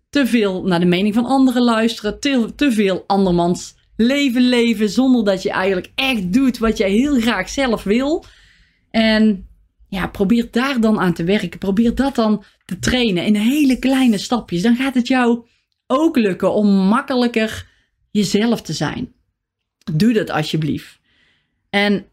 Te 0.09 0.27
veel 0.27 0.63
naar 0.63 0.79
de 0.79 0.85
mening 0.85 1.13
van 1.13 1.25
anderen 1.25 1.63
luisteren. 1.63 2.19
Te, 2.19 2.53
te 2.55 2.71
veel 2.71 3.03
andermans 3.07 3.75
leven 3.95 4.41
leven. 4.41 4.89
Zonder 4.89 5.25
dat 5.25 5.43
je 5.43 5.49
eigenlijk 5.49 5.91
echt 5.95 6.33
doet 6.33 6.57
wat 6.57 6.77
jij 6.77 6.91
heel 6.91 7.19
graag 7.19 7.49
zelf 7.49 7.83
wil. 7.83 8.25
En 8.91 9.47
ja, 9.95 10.07
probeer 10.07 10.47
daar 10.51 10.79
dan 10.79 10.99
aan 10.99 11.13
te 11.13 11.23
werken. 11.23 11.59
Probeer 11.59 11.95
dat 11.95 12.15
dan 12.15 12.43
te 12.65 12.79
trainen 12.79 13.25
in 13.25 13.35
hele 13.35 13.79
kleine 13.79 14.17
stapjes. 14.17 14.61
Dan 14.61 14.75
gaat 14.75 14.93
het 14.93 15.07
jou 15.07 15.45
ook 15.87 16.17
lukken 16.17 16.53
om 16.53 16.67
makkelijker 16.67 17.67
jezelf 18.11 18.61
te 18.61 18.73
zijn. 18.73 19.13
Doe 19.93 20.13
dat 20.13 20.29
alsjeblieft. 20.29 20.99
En 21.69 22.05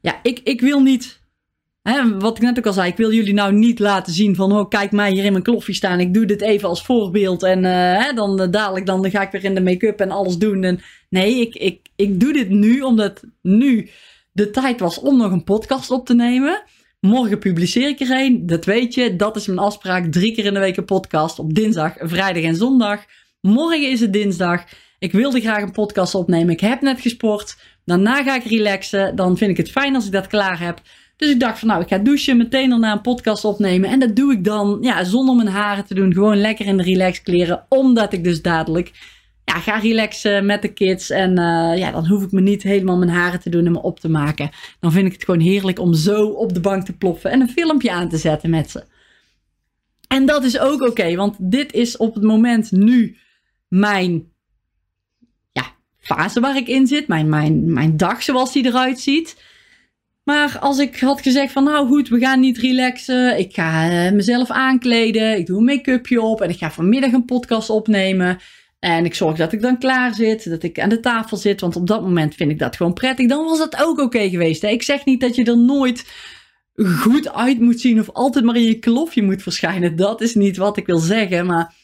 ja, 0.00 0.18
ik, 0.22 0.40
ik 0.44 0.60
wil 0.60 0.80
niet, 0.80 1.20
hè, 1.82 2.18
wat 2.18 2.36
ik 2.36 2.42
net 2.42 2.58
ook 2.58 2.66
al 2.66 2.72
zei, 2.72 2.90
ik 2.90 2.96
wil 2.96 3.12
jullie 3.12 3.34
nou 3.34 3.52
niet 3.52 3.78
laten 3.78 4.12
zien 4.12 4.34
van, 4.34 4.52
oh 4.52 4.68
kijk 4.68 4.92
mij 4.92 5.10
hier 5.12 5.24
in 5.24 5.32
mijn 5.32 5.44
kloffie 5.44 5.74
staan. 5.74 6.00
Ik 6.00 6.14
doe 6.14 6.24
dit 6.24 6.40
even 6.40 6.68
als 6.68 6.82
voorbeeld 6.82 7.42
en 7.42 7.58
uh, 7.58 7.70
hè, 7.72 8.12
dan 8.12 8.42
uh, 8.42 8.50
dadelijk 8.50 8.86
dan 8.86 9.10
ga 9.10 9.22
ik 9.22 9.30
weer 9.30 9.44
in 9.44 9.54
de 9.54 9.62
make-up 9.62 10.00
en 10.00 10.10
alles 10.10 10.38
doen. 10.38 10.64
En, 10.64 10.80
nee, 11.08 11.40
ik, 11.40 11.54
ik, 11.54 11.88
ik 11.96 12.20
doe 12.20 12.32
dit 12.32 12.48
nu 12.48 12.80
omdat 12.80 13.24
nu 13.42 13.90
de 14.32 14.50
tijd 14.50 14.80
was 14.80 14.98
om 14.98 15.16
nog 15.16 15.32
een 15.32 15.44
podcast 15.44 15.90
op 15.90 16.06
te 16.06 16.14
nemen. 16.14 16.64
Morgen 17.06 17.38
publiceer 17.38 17.88
ik 17.88 18.00
er 18.00 18.10
een, 18.10 18.46
dat 18.46 18.64
weet 18.64 18.94
je. 18.94 19.16
Dat 19.16 19.36
is 19.36 19.46
mijn 19.46 19.58
afspraak. 19.58 20.12
Drie 20.12 20.34
keer 20.34 20.44
in 20.44 20.54
de 20.54 20.60
week 20.60 20.76
een 20.76 20.84
podcast 20.84 21.38
op 21.38 21.54
dinsdag, 21.54 21.94
vrijdag 21.98 22.42
en 22.42 22.54
zondag. 22.54 23.04
Morgen 23.40 23.90
is 23.90 24.00
het 24.00 24.12
dinsdag. 24.12 24.64
Ik 24.98 25.12
wilde 25.12 25.40
graag 25.40 25.62
een 25.62 25.72
podcast 25.72 26.14
opnemen. 26.14 26.52
Ik 26.52 26.60
heb 26.60 26.80
net 26.80 27.00
gesport. 27.00 27.56
Daarna 27.84 28.22
ga 28.22 28.36
ik 28.36 28.44
relaxen. 28.44 29.16
Dan 29.16 29.36
vind 29.36 29.50
ik 29.50 29.56
het 29.56 29.70
fijn 29.70 29.94
als 29.94 30.06
ik 30.06 30.12
dat 30.12 30.26
klaar 30.26 30.60
heb. 30.60 30.80
Dus 31.16 31.30
ik 31.30 31.40
dacht 31.40 31.58
van 31.58 31.68
nou, 31.68 31.82
ik 31.82 31.88
ga 31.88 31.98
douchen, 31.98 32.36
meteen 32.36 32.70
daarna 32.70 32.92
een 32.92 33.00
podcast 33.00 33.44
opnemen. 33.44 33.90
En 33.90 33.98
dat 33.98 34.16
doe 34.16 34.32
ik 34.32 34.44
dan 34.44 34.78
ja, 34.80 35.04
zonder 35.04 35.34
mijn 35.34 35.48
haren 35.48 35.84
te 35.84 35.94
doen. 35.94 36.12
Gewoon 36.12 36.40
lekker 36.40 36.66
in 36.66 36.76
de 36.76 36.82
relax 36.82 37.22
kleren. 37.22 37.66
Omdat 37.68 38.12
ik 38.12 38.24
dus 38.24 38.42
dadelijk 38.42 38.92
ja, 39.46 39.60
ga 39.60 39.78
relaxen 39.78 40.46
met 40.46 40.62
de 40.62 40.72
kids. 40.72 41.10
En 41.10 41.30
uh, 41.30 41.78
ja, 41.78 41.90
dan 41.90 42.06
hoef 42.06 42.22
ik 42.22 42.32
me 42.32 42.40
niet 42.40 42.62
helemaal 42.62 42.96
mijn 42.96 43.10
haren 43.10 43.40
te 43.40 43.50
doen 43.50 43.66
en 43.66 43.72
me 43.72 43.82
op 43.82 44.00
te 44.00 44.08
maken. 44.08 44.50
Dan 44.80 44.92
vind 44.92 45.06
ik 45.06 45.12
het 45.12 45.24
gewoon 45.24 45.40
heerlijk 45.40 45.78
om 45.78 45.94
zo 45.94 46.26
op 46.26 46.54
de 46.54 46.60
bank 46.60 46.84
te 46.84 46.96
ploffen 46.96 47.30
en 47.30 47.40
een 47.40 47.48
filmpje 47.48 47.92
aan 47.92 48.08
te 48.08 48.16
zetten 48.16 48.50
met 48.50 48.70
ze. 48.70 48.84
En 50.08 50.26
dat 50.26 50.44
is 50.44 50.58
ook 50.58 50.82
oké, 50.82 51.14
want 51.14 51.36
dit 51.38 51.72
is 51.72 51.96
op 51.96 52.14
het 52.14 52.22
moment 52.22 52.72
nu 52.72 53.16
mijn 53.68 54.32
ja, 55.52 55.64
fase 55.98 56.40
waar 56.40 56.56
ik 56.56 56.68
in 56.68 56.86
zit. 56.86 57.08
Mijn, 57.08 57.28
mijn, 57.28 57.72
mijn 57.72 57.96
dag 57.96 58.22
zoals 58.22 58.52
die 58.52 58.66
eruit 58.66 59.00
ziet. 59.00 59.36
Maar 60.22 60.58
als 60.58 60.78
ik 60.78 61.00
had 61.00 61.20
gezegd 61.20 61.52
van 61.52 61.64
nou 61.64 61.86
goed, 61.86 62.08
we 62.08 62.18
gaan 62.18 62.40
niet 62.40 62.58
relaxen. 62.58 63.38
Ik 63.38 63.54
ga 63.54 63.90
uh, 63.90 64.12
mezelf 64.12 64.50
aankleden. 64.50 65.38
Ik 65.38 65.46
doe 65.46 65.58
een 65.58 65.64
make-upje 65.64 66.20
op. 66.20 66.40
En 66.40 66.50
ik 66.50 66.58
ga 66.58 66.70
vanmiddag 66.70 67.12
een 67.12 67.24
podcast 67.24 67.70
opnemen. 67.70 68.38
En 68.78 69.04
ik 69.04 69.14
zorg 69.14 69.36
dat 69.36 69.52
ik 69.52 69.60
dan 69.60 69.78
klaar 69.78 70.14
zit. 70.14 70.50
Dat 70.50 70.62
ik 70.62 70.80
aan 70.80 70.88
de 70.88 71.00
tafel 71.00 71.36
zit. 71.36 71.60
Want 71.60 71.76
op 71.76 71.86
dat 71.86 72.02
moment 72.02 72.34
vind 72.34 72.50
ik 72.50 72.58
dat 72.58 72.76
gewoon 72.76 72.92
prettig. 72.92 73.28
Dan 73.28 73.44
was 73.44 73.58
dat 73.58 73.82
ook 73.82 74.00
oké 74.00 74.28
geweest. 74.28 74.62
Hè? 74.62 74.68
Ik 74.68 74.82
zeg 74.82 75.04
niet 75.04 75.20
dat 75.20 75.34
je 75.34 75.44
er 75.44 75.58
nooit 75.58 76.12
goed 76.74 77.32
uit 77.32 77.60
moet 77.60 77.80
zien. 77.80 78.00
Of 78.00 78.10
altijd 78.12 78.44
maar 78.44 78.56
in 78.56 78.62
je 78.62 78.78
klofje 78.78 79.22
moet 79.22 79.42
verschijnen. 79.42 79.96
Dat 79.96 80.20
is 80.20 80.34
niet 80.34 80.56
wat 80.56 80.76
ik 80.76 80.86
wil 80.86 80.98
zeggen. 80.98 81.46
Maar 81.46 81.74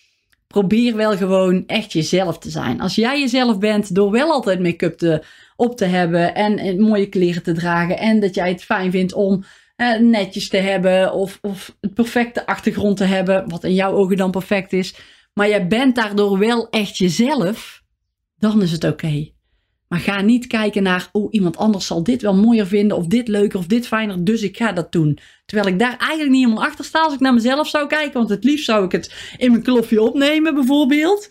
probeer 0.53 0.97
wel 0.97 1.17
gewoon 1.17 1.67
echt 1.67 1.93
jezelf 1.93 2.39
te 2.39 2.51
zijn. 2.51 2.81
Als 2.81 2.95
jij 2.95 3.21
jezelf 3.21 3.59
bent 3.59 3.95
door 3.95 4.11
wel 4.11 4.31
altijd 4.31 4.61
make-up 4.61 4.99
te, 4.99 5.23
op 5.57 5.77
te 5.77 5.85
hebben 5.85 6.35
en, 6.35 6.81
mooie 6.81 7.09
kleren 7.09 7.43
te 7.43 7.53
dragen 7.53 7.99
en 7.99 8.21
dat 8.21 8.35
jij 8.35 8.49
het 8.49 8.65
fijn 8.65 8.91
vindt 8.91 9.13
om 9.13 9.45
eh, 9.77 9.99
netjes 9.99 10.49
te 10.49 10.57
hebben 10.57 11.13
of, 11.13 11.39
of 11.41 11.77
het 11.81 11.95
perfecte 11.95 12.47
achtergrond 12.47 12.97
te 12.97 13.05
hebben, 13.05 13.49
wat 13.49 13.65
in 13.65 13.75
jouw 13.75 13.93
ogen 13.93 14.17
dan 14.17 14.31
perfect 14.31 14.73
is, 14.73 14.95
maar 15.35 15.49
jij 15.49 15.67
bent 15.67 15.95
daardoor 15.95 16.39
wel 16.39 16.71
echt 16.71 16.97
jezelf, 16.97 17.83
dan 18.39 18.63
is 18.63 18.73
het 18.73 18.85
oké. 18.85 19.31
Maar 19.89 20.01
ga 20.01 20.21
niet 20.21 20.47
kijken 20.47 20.83
naar, 20.83 21.09
oh, 21.13 21.29
iemand 21.33 21.57
anders 21.57 21.87
zal 21.87 22.03
dit 22.03 22.23
wel 22.23 22.35
mooier 22.35 22.67
vinden, 22.67 22.97
of 22.97 23.07
dit 23.07 23.29
leuker, 23.29 23.59
of 23.59 23.67
dit 23.67 23.87
fijner, 23.87 24.25
dus 24.25 24.43
ik 24.43 24.57
ga 24.57 24.73
dat 24.73 24.93
doen. 24.93 25.19
Terwijl 25.47 25.69
ik 25.69 25.79
daar 25.79 25.97
eigenlijk 25.99 26.31
niet 26.31 26.45
helemaal 26.45 26.65
achter 26.65 26.85
sta 26.85 27.01
als 27.03 27.15
ik 27.15 27.21
naar 27.21 27.35
mezelf 27.35 27.69
zou 27.69 27.87
kijken, 27.87 28.13
want 28.13 28.29
het 28.29 28.45
liefst 28.45 28.65
zou 28.65 28.85
ik 28.85 28.93
het 28.93 29.35
in 29.37 29.51
mijn 29.51 29.63
klofje 29.63 30.03
opnemen, 30.03 30.55
bijvoorbeeld. 30.55 31.31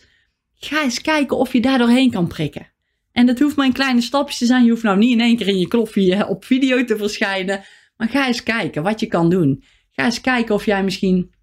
Ga 0.56 0.84
eens 0.84 1.02
kijken 1.02 1.38
of 1.38 1.54
je 1.54 1.62
daar 1.62 1.78
doorheen 1.78 2.12
kan 2.12 2.28
prikken. 2.28 2.72
En 3.12 3.26
dat 3.26 3.40
hoeft 3.40 3.56
maar 3.56 3.66
in 3.66 3.74
kleine 3.74 4.02
stapjes 4.02 4.38
te 4.38 4.46
zijn. 4.46 4.64
Je 4.64 4.70
hoeft 4.70 4.84
nou 4.84 4.98
niet 4.98 5.12
in 5.12 5.20
één 5.20 5.38
keer 5.38 5.48
in 5.48 5.60
je 5.60 5.68
kloffie 5.68 6.28
op 6.28 6.46
video 6.46 6.84
te 6.84 6.98
verschijnen. 6.98 7.64
Maar 7.98 8.10
ga 8.10 8.28
eens 8.28 8.44
kijken 8.44 8.84
wat 8.84 9.00
je 9.00 9.06
kan 9.06 9.30
doen. 9.30 9.64
Ga 9.92 10.06
eens 10.06 10.22
kijken 10.22 10.56
of 10.56 10.66
jij 10.66 10.84
misschien 10.84 11.34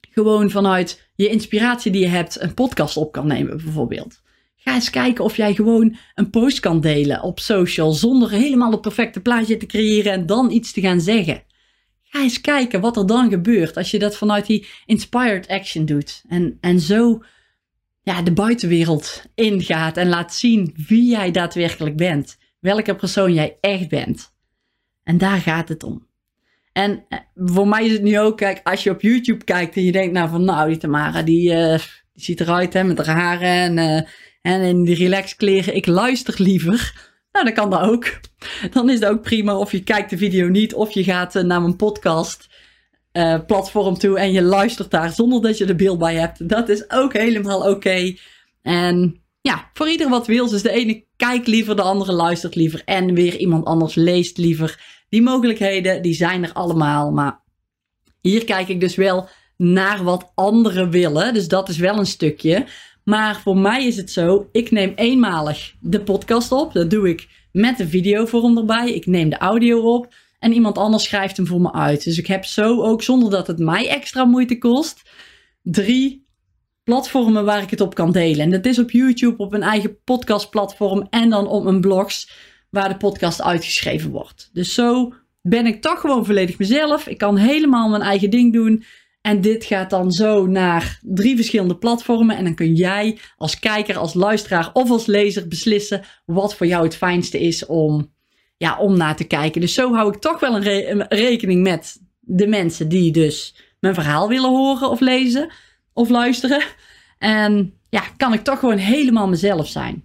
gewoon 0.00 0.50
vanuit 0.50 1.11
je 1.22 1.28
inspiratie 1.28 1.92
die 1.92 2.00
je 2.00 2.08
hebt 2.08 2.40
een 2.40 2.54
podcast 2.54 2.96
op 2.96 3.12
kan 3.12 3.26
nemen, 3.26 3.56
bijvoorbeeld. 3.56 4.22
Ga 4.56 4.74
eens 4.74 4.90
kijken 4.90 5.24
of 5.24 5.36
jij 5.36 5.54
gewoon 5.54 5.96
een 6.14 6.30
post 6.30 6.60
kan 6.60 6.80
delen 6.80 7.22
op 7.22 7.40
social 7.40 7.92
zonder 7.92 8.30
helemaal 8.30 8.70
het 8.70 8.80
perfecte 8.80 9.20
plaatje 9.20 9.56
te 9.56 9.66
creëren 9.66 10.12
en 10.12 10.26
dan 10.26 10.50
iets 10.50 10.72
te 10.72 10.80
gaan 10.80 11.00
zeggen. 11.00 11.42
Ga 12.02 12.22
eens 12.22 12.40
kijken 12.40 12.80
wat 12.80 12.96
er 12.96 13.06
dan 13.06 13.30
gebeurt 13.30 13.76
als 13.76 13.90
je 13.90 13.98
dat 13.98 14.16
vanuit 14.16 14.46
die 14.46 14.66
inspired 14.86 15.48
action 15.48 15.84
doet. 15.84 16.22
En, 16.28 16.58
en 16.60 16.80
zo 16.80 17.22
ja, 18.02 18.22
de 18.22 18.32
buitenwereld 18.32 19.24
ingaat 19.34 19.96
en 19.96 20.08
laat 20.08 20.34
zien 20.34 20.74
wie 20.86 21.10
jij 21.10 21.30
daadwerkelijk 21.30 21.96
bent. 21.96 22.38
Welke 22.60 22.94
persoon 22.94 23.34
jij 23.34 23.56
echt 23.60 23.88
bent. 23.88 24.34
En 25.02 25.18
daar 25.18 25.38
gaat 25.38 25.68
het 25.68 25.82
om. 25.82 26.06
En 26.72 27.04
eh, 27.08 27.18
voor 27.34 27.68
mij 27.68 27.84
is 27.84 27.92
het 27.92 28.02
nu 28.02 28.18
ook, 28.18 28.36
kijk, 28.36 28.60
als 28.62 28.82
je 28.82 28.90
op 28.90 29.00
YouTube 29.00 29.44
kijkt 29.44 29.76
en 29.76 29.84
je 29.84 29.92
denkt 29.92 30.12
nou 30.12 30.28
van, 30.28 30.44
nou, 30.44 30.68
die 30.68 30.76
Tamara, 30.76 31.22
die, 31.22 31.52
uh, 31.52 31.78
die 32.12 32.24
ziet 32.24 32.40
eruit 32.40 32.72
hè, 32.72 32.84
met 32.84 33.06
haar 33.06 33.16
haren 33.16 33.48
en, 33.48 33.76
uh, 33.76 34.08
en 34.42 34.60
in 34.60 34.84
die 34.84 34.96
relax 34.96 35.36
kleren. 35.36 35.76
Ik 35.76 35.86
luister 35.86 36.34
liever. 36.42 37.10
Nou, 37.32 37.44
dan 37.44 37.54
kan 37.54 37.70
dat 37.70 37.80
ook. 37.80 38.20
Dan 38.72 38.90
is 38.90 39.00
dat 39.00 39.10
ook 39.10 39.22
prima. 39.22 39.56
Of 39.56 39.72
je 39.72 39.82
kijkt 39.82 40.10
de 40.10 40.18
video 40.18 40.48
niet, 40.48 40.74
of 40.74 40.90
je 40.90 41.04
gaat 41.04 41.34
naar 41.34 41.60
mijn 41.60 41.76
podcast 41.76 42.50
platform 43.46 43.98
toe 43.98 44.18
en 44.18 44.32
je 44.32 44.42
luistert 44.42 44.90
daar 44.90 45.12
zonder 45.12 45.42
dat 45.42 45.58
je 45.58 45.66
er 45.66 45.76
beeld 45.76 45.98
bij 45.98 46.14
hebt. 46.14 46.48
Dat 46.48 46.68
is 46.68 46.90
ook 46.90 47.12
helemaal 47.12 47.70
oké. 47.70 48.14
En 48.62 49.22
ja, 49.40 49.70
voor 49.72 49.88
ieder 49.88 50.08
wat 50.08 50.26
wil. 50.26 50.48
Dus 50.48 50.62
de 50.62 50.70
ene 50.70 51.06
kijkt 51.16 51.46
liever, 51.46 51.76
de 51.76 51.82
andere 51.82 52.12
luistert 52.12 52.54
liever. 52.54 52.82
En 52.84 53.14
weer 53.14 53.36
iemand 53.36 53.64
anders 53.64 53.94
leest 53.94 54.38
liever. 54.38 55.01
Die 55.12 55.22
mogelijkheden, 55.22 56.02
die 56.02 56.14
zijn 56.14 56.44
er 56.44 56.52
allemaal. 56.52 57.10
Maar 57.10 57.40
hier 58.20 58.44
kijk 58.44 58.68
ik 58.68 58.80
dus 58.80 58.94
wel 58.94 59.28
naar 59.56 60.04
wat 60.04 60.32
anderen 60.34 60.90
willen. 60.90 61.34
Dus 61.34 61.48
dat 61.48 61.68
is 61.68 61.76
wel 61.76 61.98
een 61.98 62.06
stukje. 62.06 62.66
Maar 63.04 63.40
voor 63.40 63.56
mij 63.56 63.86
is 63.86 63.96
het 63.96 64.10
zo, 64.10 64.48
ik 64.52 64.70
neem 64.70 64.92
eenmalig 64.94 65.74
de 65.80 66.02
podcast 66.02 66.52
op. 66.52 66.72
Dat 66.72 66.90
doe 66.90 67.08
ik 67.08 67.28
met 67.52 67.76
de 67.76 67.88
videovorm 67.88 68.58
erbij. 68.58 68.92
Ik 68.92 69.06
neem 69.06 69.28
de 69.28 69.38
audio 69.38 69.94
op. 69.94 70.14
En 70.38 70.52
iemand 70.52 70.78
anders 70.78 71.04
schrijft 71.04 71.36
hem 71.36 71.46
voor 71.46 71.60
me 71.60 71.72
uit. 71.72 72.04
Dus 72.04 72.18
ik 72.18 72.26
heb 72.26 72.44
zo 72.44 72.82
ook, 72.82 73.02
zonder 73.02 73.30
dat 73.30 73.46
het 73.46 73.58
mij 73.58 73.88
extra 73.88 74.24
moeite 74.24 74.58
kost, 74.58 75.10
drie 75.62 76.26
platformen 76.84 77.44
waar 77.44 77.62
ik 77.62 77.70
het 77.70 77.80
op 77.80 77.94
kan 77.94 78.12
delen. 78.12 78.40
En 78.40 78.50
dat 78.50 78.66
is 78.66 78.78
op 78.78 78.90
YouTube, 78.90 79.42
op 79.42 79.52
een 79.52 79.62
eigen 79.62 80.02
podcastplatform 80.04 81.06
en 81.10 81.30
dan 81.30 81.46
op 81.46 81.64
mijn 81.64 81.80
blogs 81.80 82.50
waar 82.72 82.88
de 82.88 82.96
podcast 82.96 83.42
uitgeschreven 83.42 84.10
wordt. 84.10 84.50
Dus 84.52 84.74
zo 84.74 85.14
ben 85.42 85.66
ik 85.66 85.82
toch 85.82 86.00
gewoon 86.00 86.26
volledig 86.26 86.58
mezelf. 86.58 87.06
Ik 87.06 87.18
kan 87.18 87.36
helemaal 87.36 87.88
mijn 87.88 88.02
eigen 88.02 88.30
ding 88.30 88.52
doen. 88.52 88.84
En 89.20 89.40
dit 89.40 89.64
gaat 89.64 89.90
dan 89.90 90.12
zo 90.12 90.46
naar 90.46 90.98
drie 91.02 91.36
verschillende 91.36 91.76
platformen. 91.76 92.36
En 92.36 92.44
dan 92.44 92.54
kun 92.54 92.74
jij 92.74 93.18
als 93.36 93.58
kijker, 93.58 93.96
als 93.96 94.14
luisteraar 94.14 94.70
of 94.72 94.90
als 94.90 95.06
lezer 95.06 95.48
beslissen 95.48 96.02
wat 96.26 96.54
voor 96.54 96.66
jou 96.66 96.84
het 96.84 96.96
fijnste 96.96 97.40
is 97.40 97.66
om 97.66 98.12
ja, 98.56 98.78
om 98.78 98.96
naar 98.96 99.16
te 99.16 99.24
kijken. 99.24 99.60
Dus 99.60 99.74
zo 99.74 99.94
hou 99.94 100.12
ik 100.14 100.20
toch 100.20 100.40
wel 100.40 100.56
een, 100.56 101.06
rekening 101.08 101.62
met 101.62 102.00
de 102.20 102.46
mensen 102.46 102.88
die 102.88 103.12
dus 103.12 103.54
mijn 103.80 103.94
verhaal 103.94 104.28
willen 104.28 104.50
horen 104.50 104.90
of 104.90 105.00
lezen 105.00 105.52
of 105.92 106.08
luisteren. 106.08 106.62
En 107.18 107.74
ja, 107.88 108.02
kan 108.16 108.32
ik 108.32 108.42
toch 108.42 108.58
gewoon 108.58 108.76
helemaal 108.76 109.28
mezelf 109.28 109.68
zijn. 109.68 110.04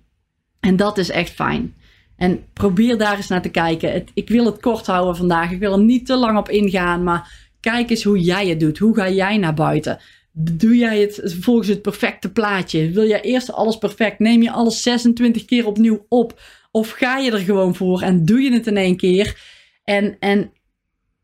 En 0.60 0.76
dat 0.76 0.98
is 0.98 1.10
echt 1.10 1.32
fijn. 1.32 1.76
En 2.18 2.44
probeer 2.54 2.98
daar 2.98 3.16
eens 3.16 3.28
naar 3.28 3.42
te 3.42 3.50
kijken. 3.50 4.06
ik 4.14 4.30
wil 4.30 4.46
het 4.46 4.60
kort 4.60 4.86
houden 4.86 5.16
vandaag. 5.16 5.52
Ik 5.52 5.60
wil 5.60 5.72
er 5.72 5.84
niet 5.84 6.06
te 6.06 6.16
lang 6.16 6.38
op 6.38 6.50
ingaan. 6.50 7.04
Maar 7.04 7.50
kijk 7.60 7.90
eens 7.90 8.04
hoe 8.04 8.20
jij 8.20 8.48
het 8.48 8.60
doet. 8.60 8.78
Hoe 8.78 8.96
ga 8.96 9.10
jij 9.10 9.38
naar 9.38 9.54
buiten? 9.54 10.00
Doe 10.32 10.78
jij 10.78 11.02
het 11.02 11.36
volgens 11.40 11.68
het 11.68 11.82
perfecte 11.82 12.32
plaatje? 12.32 12.90
Wil 12.92 13.08
jij 13.08 13.22
eerst 13.22 13.52
alles 13.52 13.78
perfect? 13.78 14.20
Neem 14.20 14.42
je 14.42 14.52
alles 14.52 14.82
26 14.82 15.46
keer 15.46 15.66
opnieuw 15.66 16.06
op? 16.10 16.42
Of 16.72 16.90
ga 16.90 17.18
je 17.18 17.32
er 17.32 17.40
gewoon 17.40 17.76
voor 17.76 18.02
en 18.02 18.26
doe 18.26 18.42
je 18.42 18.54
het 18.54 18.68
in 18.68 18.78
één 18.78 18.98
keer? 18.98 19.42
En, 19.84 20.18
en 20.20 20.52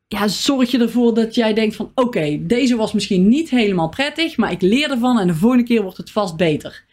ja, 0.08 0.28
zorg 0.28 0.72
je 0.72 0.80
ervoor 0.80 1.14
dat 1.14 1.36
jij 1.36 1.54
denkt 1.54 1.76
van 1.76 1.92
oké, 1.96 2.46
deze 2.46 2.76
was 2.76 2.94
misschien 2.94 3.28
niet 3.28 3.50
helemaal 3.50 3.90
prettig, 3.90 4.38
maar 4.38 4.52
ik 4.52 4.62
leer 4.62 4.92
ervan 4.92 5.20
en 5.20 5.28
de 5.28 5.36
volgende 5.36 5.64
keer 5.64 5.82
wordt 5.82 5.98
het 5.98 6.12
vast 6.12 6.38
beter. 6.38 6.86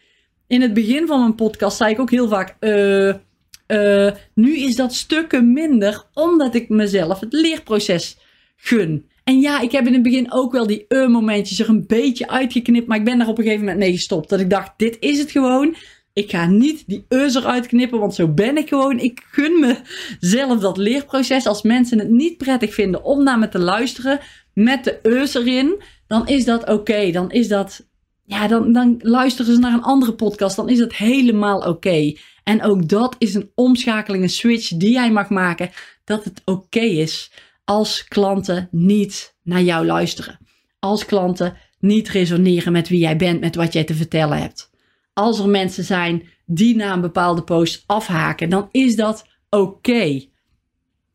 In 0.47 0.61
het 0.61 0.73
begin 0.73 1.07
van 1.07 1.19
mijn 1.19 1.35
podcast 1.35 1.77
zei 1.77 1.91
ik 1.91 1.99
ook 1.99 2.11
heel 2.11 2.27
vaak, 2.27 2.55
uh, 2.59 3.13
uh, 3.71 4.11
nu 4.33 4.57
is 4.57 4.75
dat 4.75 4.93
stukken 4.93 5.53
minder, 5.53 6.03
omdat 6.13 6.55
ik 6.55 6.69
mezelf 6.69 7.19
het 7.19 7.33
leerproces 7.33 8.17
gun. 8.55 9.09
En 9.23 9.39
ja, 9.39 9.59
ik 9.59 9.71
heb 9.71 9.87
in 9.87 9.93
het 9.93 10.03
begin 10.03 10.31
ook 10.31 10.51
wel 10.51 10.67
die 10.67 10.85
uh-momentjes 10.89 11.59
er 11.59 11.69
een 11.69 11.87
beetje 11.87 12.29
uitgeknipt, 12.29 12.87
maar 12.87 12.97
ik 12.97 13.03
ben 13.03 13.17
daar 13.17 13.27
op 13.27 13.37
een 13.37 13.43
gegeven 13.43 13.65
moment 13.65 13.83
mee 13.83 13.91
gestopt. 13.91 14.29
Dat 14.29 14.39
ik 14.39 14.49
dacht, 14.49 14.71
dit 14.77 14.97
is 14.99 15.19
het 15.19 15.31
gewoon. 15.31 15.75
Ik 16.13 16.29
ga 16.29 16.47
niet 16.47 16.83
die 16.87 17.05
eus 17.07 17.35
eruit 17.35 17.67
knippen, 17.67 17.99
want 17.99 18.15
zo 18.15 18.27
ben 18.27 18.57
ik 18.57 18.67
gewoon. 18.67 18.99
Ik 18.99 19.21
gun 19.31 19.77
mezelf 20.19 20.59
dat 20.59 20.77
leerproces. 20.77 21.47
Als 21.47 21.61
mensen 21.61 21.99
het 21.99 22.09
niet 22.09 22.37
prettig 22.37 22.73
vinden 22.73 23.03
om 23.03 23.23
naar 23.23 23.39
me 23.39 23.49
te 23.49 23.59
luisteren 23.59 24.19
met 24.53 24.83
de 24.83 24.99
eus 25.01 25.33
erin, 25.33 25.81
dan 26.07 26.27
is 26.27 26.45
dat 26.45 26.69
oké. 26.69 27.11
Dan 27.11 27.31
is 27.31 27.47
dat, 27.47 27.87
ja, 28.31 28.47
dan, 28.47 28.73
dan 28.73 28.95
luisteren 28.99 29.53
ze 29.53 29.59
naar 29.59 29.73
een 29.73 29.83
andere 29.83 30.13
podcast. 30.13 30.55
Dan 30.55 30.69
is 30.69 30.77
dat 30.77 30.93
helemaal 30.93 31.59
oké. 31.59 32.13
En 32.43 32.63
ook 32.63 32.87
dat 32.89 33.15
is 33.17 33.33
een 33.33 33.51
omschakeling, 33.55 34.23
een 34.23 34.29
switch 34.29 34.67
die 34.67 34.91
jij 34.91 35.11
mag 35.11 35.29
maken. 35.29 35.69
Dat 36.03 36.23
het 36.23 36.41
oké 36.45 36.79
is 36.79 37.31
als 37.63 38.05
klanten 38.07 38.67
niet 38.71 39.35
naar 39.43 39.61
jou 39.61 39.85
luisteren. 39.85 40.39
Als 40.79 41.05
klanten 41.05 41.57
niet 41.79 42.09
resoneren 42.09 42.71
met 42.71 42.89
wie 42.89 42.99
jij 42.99 43.15
bent, 43.15 43.39
met 43.39 43.55
wat 43.55 43.73
jij 43.73 43.83
te 43.83 43.93
vertellen 43.93 44.37
hebt 44.37 44.71
als 45.13 45.39
er 45.39 45.49
mensen 45.49 45.83
zijn 45.83 46.27
die 46.45 46.75
na 46.75 46.93
een 46.93 47.01
bepaalde 47.01 47.43
post 47.43 47.83
afhaken, 47.85 48.49
dan 48.49 48.67
is 48.71 48.95
dat 48.95 49.25
oké. 49.49 50.25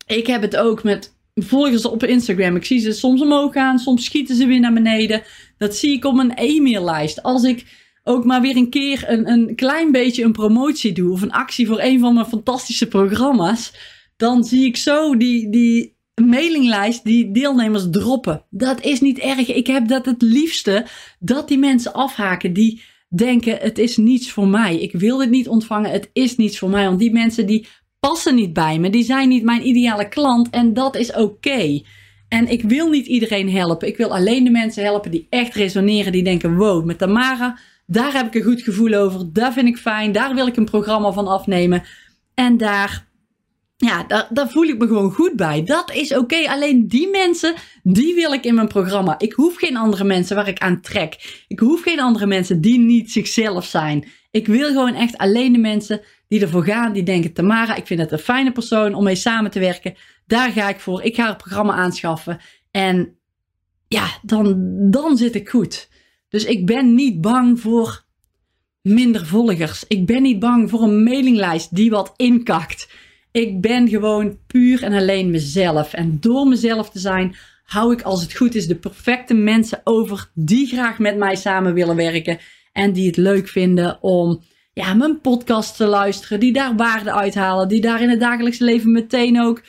Ik 0.05 0.27
heb 0.27 0.41
het 0.41 0.57
ook 0.57 0.83
met 0.83 1.16
volgers 1.37 1.85
op 1.85 2.03
Instagram. 2.03 2.55
Ik 2.55 2.65
zie 2.65 2.79
ze 2.79 2.91
soms 2.91 3.21
omhoog 3.21 3.53
gaan, 3.53 3.79
soms 3.79 4.05
schieten 4.05 4.35
ze 4.35 4.45
weer 4.45 4.59
naar 4.59 4.73
beneden. 4.73 5.21
Dat 5.57 5.75
zie 5.75 5.93
ik 5.93 6.05
op 6.05 6.15
mijn 6.15 6.33
e-maillijst. 6.35 7.23
Als 7.23 7.43
ik 7.43 7.65
ook 8.03 8.25
maar 8.25 8.41
weer 8.41 8.55
een 8.55 8.69
keer 8.69 9.03
een, 9.07 9.29
een 9.29 9.55
klein 9.55 9.91
beetje 9.91 10.23
een 10.23 10.31
promotie 10.31 10.91
doe 10.91 11.11
of 11.11 11.21
een 11.21 11.31
actie 11.31 11.67
voor 11.67 11.81
een 11.81 11.99
van 11.99 12.13
mijn 12.13 12.25
fantastische 12.25 12.87
programma's, 12.87 13.73
dan 14.17 14.43
zie 14.43 14.65
ik 14.65 14.77
zo 14.77 15.17
die, 15.17 15.49
die 15.49 15.95
mailinglijst 16.25 17.03
die 17.03 17.31
deelnemers 17.31 17.87
droppen. 17.91 18.45
Dat 18.49 18.81
is 18.81 19.01
niet 19.01 19.19
erg. 19.19 19.47
Ik 19.47 19.67
heb 19.67 19.87
dat 19.87 20.05
het 20.05 20.21
liefste 20.21 20.85
dat 21.19 21.47
die 21.47 21.57
mensen 21.57 21.93
afhaken 21.93 22.53
die 22.53 22.81
denken 23.09 23.57
het 23.57 23.77
is 23.77 23.97
niets 23.97 24.31
voor 24.31 24.47
mij. 24.47 24.79
Ik 24.79 24.91
wil 24.91 25.17
dit 25.17 25.29
niet 25.29 25.47
ontvangen. 25.47 25.91
Het 25.91 26.09
is 26.13 26.35
niets 26.35 26.59
voor 26.59 26.69
mij. 26.69 26.85
Want 26.85 26.99
die 26.99 27.11
mensen 27.11 27.45
die 27.45 27.67
passen 27.99 28.35
niet 28.35 28.53
bij 28.53 28.79
me. 28.79 28.89
Die 28.89 29.03
zijn 29.03 29.29
niet 29.29 29.43
mijn 29.43 29.67
ideale 29.67 30.07
klant 30.07 30.49
en 30.49 30.73
dat 30.73 30.95
is 30.95 31.13
oké. 31.13 31.81
En 32.27 32.47
ik 32.47 32.61
wil 32.61 32.89
niet 32.89 33.05
iedereen 33.05 33.51
helpen. 33.51 33.87
Ik 33.87 33.97
wil 33.97 34.15
alleen 34.15 34.43
de 34.43 34.49
mensen 34.49 34.83
helpen 34.83 35.11
die 35.11 35.27
echt 35.29 35.53
resoneren. 35.53 36.11
Die 36.11 36.23
denken, 36.23 36.55
wow, 36.55 36.85
met 36.85 36.97
Tamara, 36.97 37.59
daar 37.85 38.13
heb 38.13 38.25
ik 38.25 38.35
een 38.35 38.51
goed 38.51 38.61
gevoel 38.61 38.93
over. 38.93 39.33
Daar 39.33 39.53
vind 39.53 39.67
ik 39.67 39.77
fijn. 39.77 40.11
Daar 40.11 40.33
wil 40.35 40.47
ik 40.47 40.57
een 40.57 40.65
programma 40.65 41.11
van 41.11 41.27
afnemen. 41.27 41.83
En 42.33 42.57
daar 42.57 43.07
ja, 43.79 44.03
daar, 44.03 44.27
daar, 44.29 44.49
voel 44.49 44.63
ik 44.63 44.77
me 44.77 44.87
gewoon 44.87 45.11
goed 45.11 45.35
bij. 45.35 45.63
Dat 45.63 45.93
is 45.93 46.15
oké. 46.15 46.49
Alleen 46.49 46.87
die 46.87 47.09
mensen, 47.09 47.55
die 47.83 48.15
wil 48.15 48.33
ik 48.33 48.43
in 48.43 48.55
mijn 48.55 48.67
programma. 48.67 49.15
Ik 49.17 49.33
hoef 49.33 49.55
geen 49.55 49.77
andere 49.77 50.03
mensen 50.03 50.35
waar 50.35 50.47
ik 50.47 50.59
aan 50.59 50.81
trek. 50.81 51.43
Ik 51.47 51.59
hoef 51.59 51.81
geen 51.81 51.99
andere 51.99 52.25
mensen 52.25 52.61
die 52.61 52.79
niet 52.79 53.11
zichzelf 53.11 53.65
zijn. 53.65 54.07
Ik 54.31 54.47
wil 54.47 54.67
gewoon 54.67 54.93
echt 54.93 55.17
alleen 55.17 55.53
de 55.53 55.59
mensen 55.59 56.01
die 56.27 56.41
ervoor 56.41 56.63
gaan. 56.63 56.93
Die 56.93 57.03
denken, 57.03 57.33
Tamara, 57.33 57.75
ik 57.75 57.87
vind 57.87 57.99
het 57.99 58.11
een 58.11 58.19
fijne 58.19 58.51
persoon 58.51 58.93
om 58.93 59.03
mee 59.03 59.15
samen 59.15 59.51
te 59.51 59.59
werken. 59.59 59.95
Daar 60.25 60.51
ga 60.51 60.69
ik 60.69 60.79
voor. 60.79 61.03
Ik 61.03 61.15
ga 61.15 61.27
het 61.27 61.37
programma 61.37 61.73
aanschaffen. 61.73 62.39
En 62.71 63.17
ja, 63.87 64.07
dan, 64.21 64.75
dan 64.91 65.17
zit 65.17 65.35
ik 65.35 65.49
goed. 65.49 65.89
Dus 66.29 66.45
ik 66.45 66.65
ben 66.65 66.95
niet 66.95 67.21
bang 67.21 67.59
voor 67.59 68.05
minder 68.81 69.25
volgers. 69.25 69.83
Ik 69.87 70.05
ben 70.05 70.21
niet 70.21 70.39
bang 70.39 70.69
voor 70.69 70.81
een 70.81 71.03
mailinglijst 71.03 71.75
die 71.75 71.89
wat 71.89 72.13
inkakt. 72.15 72.89
Ik 73.31 73.61
ben 73.61 73.89
gewoon 73.89 74.37
puur 74.47 74.83
en 74.83 74.93
alleen 74.93 75.31
mezelf. 75.31 75.93
En 75.93 76.17
door 76.19 76.47
mezelf 76.47 76.89
te 76.89 76.99
zijn, 76.99 77.35
hou 77.63 77.93
ik 77.93 78.01
als 78.01 78.21
het 78.21 78.35
goed 78.35 78.55
is 78.55 78.67
de 78.67 78.75
perfecte 78.75 79.33
mensen 79.33 79.81
over 79.83 80.29
die 80.33 80.67
graag 80.67 80.99
met 80.99 81.17
mij 81.17 81.35
samen 81.35 81.73
willen 81.73 81.95
werken. 81.95 82.39
En 82.77 82.93
die 82.93 83.07
het 83.07 83.17
leuk 83.17 83.47
vinden 83.47 83.97
om 84.01 84.41
ja, 84.73 84.93
mijn 84.93 85.21
podcast 85.21 85.75
te 85.75 85.85
luisteren. 85.85 86.39
Die 86.39 86.53
daar 86.53 86.75
waarde 86.75 87.11
uithalen. 87.11 87.67
Die 87.67 87.81
daar 87.81 88.01
in 88.01 88.09
het 88.09 88.19
dagelijkse 88.19 88.63
leven 88.63 88.91
meteen 88.91 89.41
ook 89.41 89.61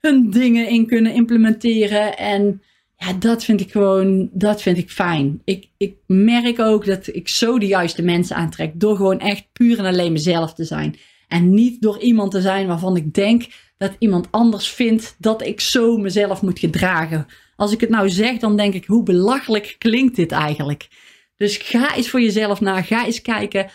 hun 0.00 0.30
dingen 0.30 0.68
in 0.68 0.86
kunnen 0.86 1.12
implementeren. 1.12 2.18
En 2.18 2.62
ja, 2.96 3.12
dat 3.12 3.44
vind 3.44 3.60
ik 3.60 3.70
gewoon, 3.70 4.30
dat 4.32 4.62
vind 4.62 4.78
ik 4.78 4.90
fijn. 4.90 5.40
Ik, 5.44 5.68
ik 5.76 5.96
merk 6.06 6.60
ook 6.60 6.86
dat 6.86 7.06
ik 7.06 7.28
zo 7.28 7.58
de 7.58 7.66
juiste 7.66 8.02
mensen 8.02 8.36
aantrek. 8.36 8.80
Door 8.80 8.96
gewoon 8.96 9.20
echt 9.20 9.48
puur 9.52 9.78
en 9.78 9.84
alleen 9.84 10.12
mezelf 10.12 10.54
te 10.54 10.64
zijn. 10.64 10.96
En 11.28 11.54
niet 11.54 11.82
door 11.82 12.00
iemand 12.00 12.30
te 12.30 12.40
zijn 12.40 12.66
waarvan 12.66 12.96
ik 12.96 13.14
denk 13.14 13.46
dat 13.76 13.96
iemand 13.98 14.28
anders 14.30 14.68
vindt 14.68 15.16
dat 15.18 15.46
ik 15.46 15.60
zo 15.60 15.96
mezelf 15.96 16.42
moet 16.42 16.58
gedragen. 16.58 17.26
Als 17.56 17.72
ik 17.72 17.80
het 17.80 17.90
nou 17.90 18.10
zeg, 18.10 18.38
dan 18.38 18.56
denk 18.56 18.74
ik, 18.74 18.84
hoe 18.84 19.02
belachelijk 19.02 19.76
klinkt 19.78 20.16
dit 20.16 20.32
eigenlijk? 20.32 20.88
Dus 21.36 21.56
ga 21.56 21.96
eens 21.96 22.08
voor 22.08 22.20
jezelf 22.20 22.60
na. 22.60 22.82
Ga 22.82 23.06
eens 23.06 23.22
kijken 23.22 23.70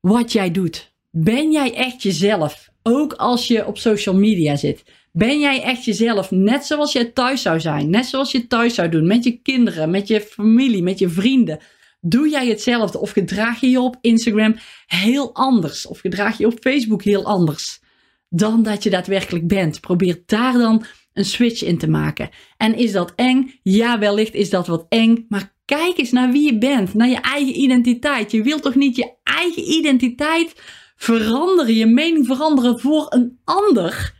wat 0.00 0.32
jij 0.32 0.50
doet. 0.50 0.92
Ben 1.10 1.52
jij 1.52 1.74
echt 1.74 2.02
jezelf? 2.02 2.68
Ook 2.82 3.12
als 3.12 3.46
je 3.46 3.66
op 3.66 3.78
social 3.78 4.14
media 4.14 4.56
zit. 4.56 4.84
Ben 5.12 5.40
jij 5.40 5.62
echt 5.62 5.84
jezelf 5.84 6.30
net 6.30 6.64
zoals 6.64 6.92
jij 6.92 7.04
thuis 7.04 7.42
zou 7.42 7.60
zijn? 7.60 7.90
Net 7.90 8.06
zoals 8.06 8.32
je 8.32 8.46
thuis 8.46 8.74
zou 8.74 8.88
doen 8.88 9.06
met 9.06 9.24
je 9.24 9.40
kinderen, 9.42 9.90
met 9.90 10.08
je 10.08 10.20
familie, 10.20 10.82
met 10.82 10.98
je 10.98 11.08
vrienden. 11.08 11.58
Doe 12.00 12.28
jij 12.28 12.46
hetzelfde 12.48 12.98
of 12.98 13.10
gedraag 13.10 13.60
je 13.60 13.70
je 13.70 13.80
op 13.80 13.96
Instagram 14.00 14.56
heel 14.86 15.34
anders 15.34 15.86
of 15.86 16.00
gedraag 16.00 16.38
je 16.38 16.46
op 16.46 16.58
Facebook 16.60 17.02
heel 17.02 17.24
anders 17.24 17.80
dan 18.28 18.62
dat 18.62 18.82
je 18.82 18.90
daadwerkelijk 18.90 19.46
bent? 19.46 19.80
Probeer 19.80 20.22
daar 20.26 20.52
dan 20.52 20.84
een 21.12 21.24
switch 21.24 21.62
in 21.62 21.78
te 21.78 21.88
maken. 21.88 22.30
En 22.56 22.74
is 22.76 22.92
dat 22.92 23.12
eng? 23.14 23.58
Ja, 23.62 23.98
wellicht 23.98 24.34
is 24.34 24.50
dat 24.50 24.66
wat 24.66 24.86
eng, 24.88 25.24
maar 25.28 25.55
kijk 25.66 25.98
eens 25.98 26.12
naar 26.12 26.30
wie 26.32 26.52
je 26.52 26.58
bent, 26.58 26.94
naar 26.94 27.08
je 27.08 27.20
eigen 27.20 27.60
identiteit. 27.60 28.30
Je 28.30 28.42
wilt 28.42 28.62
toch 28.62 28.74
niet 28.74 28.96
je 28.96 29.14
eigen 29.22 29.62
identiteit 29.72 30.62
veranderen, 30.96 31.74
je 31.74 31.86
mening 31.86 32.26
veranderen 32.26 32.80
voor 32.80 33.06
een 33.08 33.38
ander? 33.44 34.14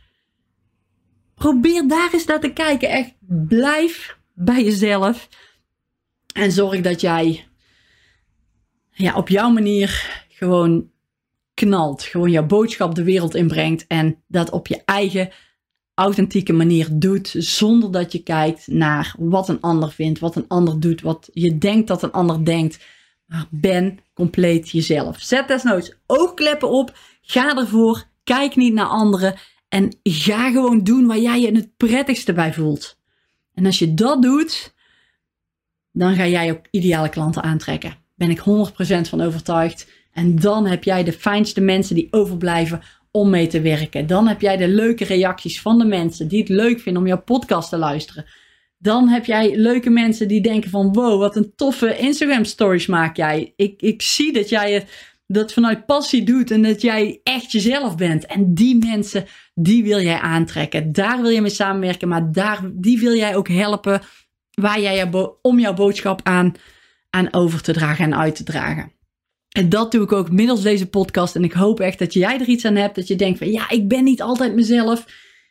Probeer 1.35 1.87
daar 1.87 2.13
eens 2.13 2.25
naar 2.25 2.39
te 2.39 2.53
kijken. 2.53 2.89
Echt, 2.89 3.13
blijf 3.47 4.17
bij 4.33 4.63
jezelf. 4.63 5.27
En 6.33 6.51
zorg 6.51 6.81
dat 6.81 7.01
jij 7.01 7.47
ja, 8.91 9.15
op 9.15 9.29
jouw 9.29 9.49
manier 9.49 10.23
gewoon 10.29 10.89
knalt. 11.53 12.03
Gewoon 12.03 12.31
jouw 12.31 12.45
boodschap 12.45 12.95
de 12.95 13.03
wereld 13.03 13.35
inbrengt. 13.35 13.87
En 13.87 14.23
dat 14.27 14.49
op 14.49 14.67
je 14.67 14.81
eigen 14.85 15.29
authentieke 15.97 16.53
manier 16.53 16.87
doet. 16.91 17.35
Zonder 17.37 17.91
dat 17.91 18.11
je 18.11 18.23
kijkt 18.23 18.67
naar 18.67 19.15
wat 19.17 19.49
een 19.49 19.61
ander 19.61 19.91
vindt, 19.91 20.19
wat 20.19 20.35
een 20.35 20.47
ander 20.47 20.79
doet, 20.79 21.01
wat 21.01 21.29
je 21.33 21.57
denkt 21.57 21.87
dat 21.87 22.03
een 22.03 22.11
ander 22.11 22.45
denkt. 22.45 22.85
Maar 23.25 23.45
ben 23.49 23.99
compleet 24.13 24.69
jezelf. 24.69 25.19
Zet 25.19 25.47
desnoods 25.47 25.93
oogkleppen 26.05 26.69
op. 26.69 26.97
Ga 27.21 27.57
ervoor. 27.57 28.03
Kijk 28.23 28.55
niet 28.55 28.73
naar 28.73 28.85
anderen. 28.85 29.35
En 29.67 29.99
ga 30.03 30.51
gewoon 30.51 30.83
doen 30.83 31.07
waar 31.07 31.19
jij 31.19 31.41
je 31.41 31.51
het 31.51 31.77
prettigste 31.77 32.33
bij 32.33 32.53
voelt. 32.53 32.97
En 33.53 33.65
als 33.65 33.79
je 33.79 33.93
dat 33.93 34.21
doet, 34.21 34.73
dan 35.91 36.15
ga 36.15 36.27
jij 36.27 36.51
ook 36.51 36.65
ideale 36.71 37.09
klanten 37.09 37.43
aantrekken 37.43 38.05
ben 38.17 38.29
ik 38.29 38.39
100% 38.39 39.09
van 39.09 39.21
overtuigd. 39.21 39.87
En 40.11 40.35
dan 40.35 40.65
heb 40.65 40.83
jij 40.83 41.03
de 41.03 41.13
fijnste 41.13 41.61
mensen 41.61 41.95
die 41.95 42.07
overblijven 42.11 42.81
om 43.19 43.29
mee 43.29 43.47
te 43.47 43.61
werken. 43.61 44.07
Dan 44.07 44.27
heb 44.27 44.41
jij 44.41 44.57
de 44.57 44.67
leuke 44.67 45.05
reacties 45.05 45.61
van 45.61 45.77
de 45.77 45.85
mensen 45.85 46.27
die 46.27 46.39
het 46.39 46.49
leuk 46.49 46.79
vinden 46.79 47.01
om 47.01 47.07
jouw 47.07 47.21
podcast 47.21 47.69
te 47.69 47.77
luisteren. 47.77 48.25
Dan 48.77 49.07
heb 49.07 49.25
jij 49.25 49.55
leuke 49.55 49.89
mensen 49.89 50.27
die 50.27 50.41
denken 50.41 50.69
van 50.69 50.93
wow, 50.93 51.19
wat 51.19 51.35
een 51.35 51.53
toffe 51.55 51.97
Instagram 51.97 52.43
stories 52.43 52.85
maak 52.85 53.15
jij. 53.15 53.53
Ik, 53.55 53.81
ik 53.81 54.01
zie 54.01 54.33
dat 54.33 54.49
jij 54.49 54.73
het 54.73 55.15
dat 55.27 55.53
vanuit 55.53 55.85
passie 55.85 56.23
doet 56.23 56.51
en 56.51 56.63
dat 56.63 56.81
jij 56.81 57.19
echt 57.23 57.51
jezelf 57.51 57.95
bent. 57.95 58.25
En 58.25 58.53
die 58.53 58.85
mensen, 58.85 59.25
die 59.53 59.83
wil 59.83 60.01
jij 60.01 60.19
aantrekken. 60.19 60.91
Daar 60.91 61.21
wil 61.21 61.29
je 61.29 61.41
mee 61.41 61.49
samenwerken, 61.49 62.07
maar 62.07 62.31
daar, 62.31 62.61
die 62.73 62.99
wil 62.99 63.15
jij 63.15 63.35
ook 63.35 63.47
helpen 63.47 64.01
waar 64.51 64.79
jij 64.79 65.09
om 65.41 65.59
jouw 65.59 65.73
boodschap 65.73 66.19
aan 66.23 66.53
aan 67.09 67.33
over 67.33 67.61
te 67.61 67.73
dragen 67.73 68.05
en 68.05 68.17
uit 68.17 68.35
te 68.35 68.43
dragen. 68.43 68.91
En 69.57 69.69
dat 69.69 69.91
doe 69.91 70.03
ik 70.03 70.11
ook 70.11 70.31
middels 70.31 70.61
deze 70.61 70.87
podcast. 70.87 71.35
En 71.35 71.43
ik 71.43 71.53
hoop 71.53 71.79
echt 71.79 71.99
dat 71.99 72.13
jij 72.13 72.39
er 72.39 72.47
iets 72.47 72.65
aan 72.65 72.75
hebt. 72.75 72.95
Dat 72.95 73.07
je 73.07 73.15
denkt 73.15 73.37
van 73.37 73.51
ja, 73.51 73.69
ik 73.69 73.87
ben 73.87 74.03
niet 74.03 74.21
altijd 74.21 74.53
mezelf. 74.53 75.05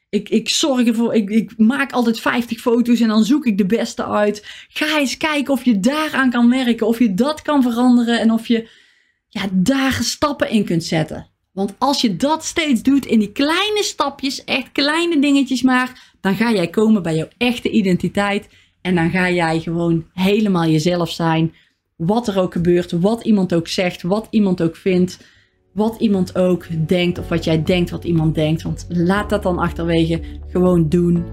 Ik, 0.08 0.28
ik 0.28 0.48
zorg 0.48 0.86
ervoor, 0.86 1.14
ik, 1.14 1.30
ik 1.30 1.52
maak 1.56 1.92
altijd 1.92 2.20
50 2.20 2.60
foto's 2.60 3.00
en 3.00 3.08
dan 3.08 3.24
zoek 3.24 3.46
ik 3.46 3.58
de 3.58 3.66
beste 3.66 4.04
uit. 4.04 4.66
Ga 4.68 4.98
eens 4.98 5.16
kijken 5.16 5.52
of 5.52 5.64
je 5.64 5.80
daaraan 5.80 6.30
kan 6.30 6.50
werken. 6.50 6.86
Of 6.86 6.98
je 6.98 7.14
dat 7.14 7.42
kan 7.42 7.62
veranderen 7.62 8.20
en 8.20 8.30
of 8.30 8.46
je 8.46 8.68
ja, 9.28 9.42
daar 9.52 9.98
stappen 10.02 10.50
in 10.50 10.64
kunt 10.64 10.84
zetten. 10.84 11.26
Want 11.52 11.74
als 11.78 12.00
je 12.00 12.16
dat 12.16 12.44
steeds 12.44 12.82
doet 12.82 13.06
in 13.06 13.18
die 13.18 13.32
kleine 13.32 13.82
stapjes, 13.82 14.44
echt 14.44 14.72
kleine 14.72 15.18
dingetjes 15.18 15.62
maar, 15.62 16.14
dan 16.20 16.36
ga 16.36 16.52
jij 16.52 16.68
komen 16.68 17.02
bij 17.02 17.16
jouw 17.16 17.28
echte 17.38 17.70
identiteit. 17.70 18.48
En 18.80 18.94
dan 18.94 19.10
ga 19.10 19.30
jij 19.30 19.60
gewoon 19.60 20.06
helemaal 20.12 20.66
jezelf 20.66 21.10
zijn. 21.10 21.54
Wat 21.96 22.28
er 22.28 22.38
ook 22.38 22.52
gebeurt, 22.52 22.92
wat 22.92 23.24
iemand 23.24 23.54
ook 23.54 23.68
zegt, 23.68 24.02
wat 24.02 24.26
iemand 24.30 24.62
ook 24.62 24.76
vindt, 24.76 25.18
wat 25.72 25.96
iemand 25.98 26.38
ook 26.38 26.66
denkt 26.86 27.18
of 27.18 27.28
wat 27.28 27.44
jij 27.44 27.62
denkt 27.62 27.90
wat 27.90 28.04
iemand 28.04 28.34
denkt. 28.34 28.62
Want 28.62 28.86
laat 28.88 29.30
dat 29.30 29.42
dan 29.42 29.58
achterwege. 29.58 30.20
Gewoon 30.48 30.88
doen 30.88 31.24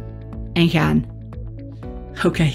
en 0.54 0.70
gaan. 0.70 1.06
Oké, 2.26 2.52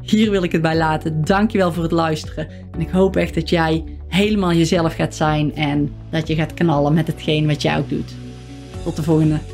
hier 0.00 0.30
wil 0.30 0.42
ik 0.42 0.52
het 0.52 0.62
bij 0.62 0.76
laten. 0.76 1.24
Dankjewel 1.24 1.72
voor 1.72 1.82
het 1.82 1.92
luisteren. 1.92 2.48
En 2.72 2.80
ik 2.80 2.90
hoop 2.90 3.16
echt 3.16 3.34
dat 3.34 3.48
jij 3.48 3.84
helemaal 4.08 4.52
jezelf 4.52 4.94
gaat 4.94 5.14
zijn 5.14 5.54
en 5.54 5.92
dat 6.10 6.26
je 6.26 6.34
gaat 6.34 6.54
knallen 6.54 6.94
met 6.94 7.06
hetgeen 7.06 7.46
wat 7.46 7.62
jij 7.62 7.78
ook 7.78 7.88
doet. 7.88 8.14
Tot 8.84 8.96
de 8.96 9.02
volgende. 9.02 9.53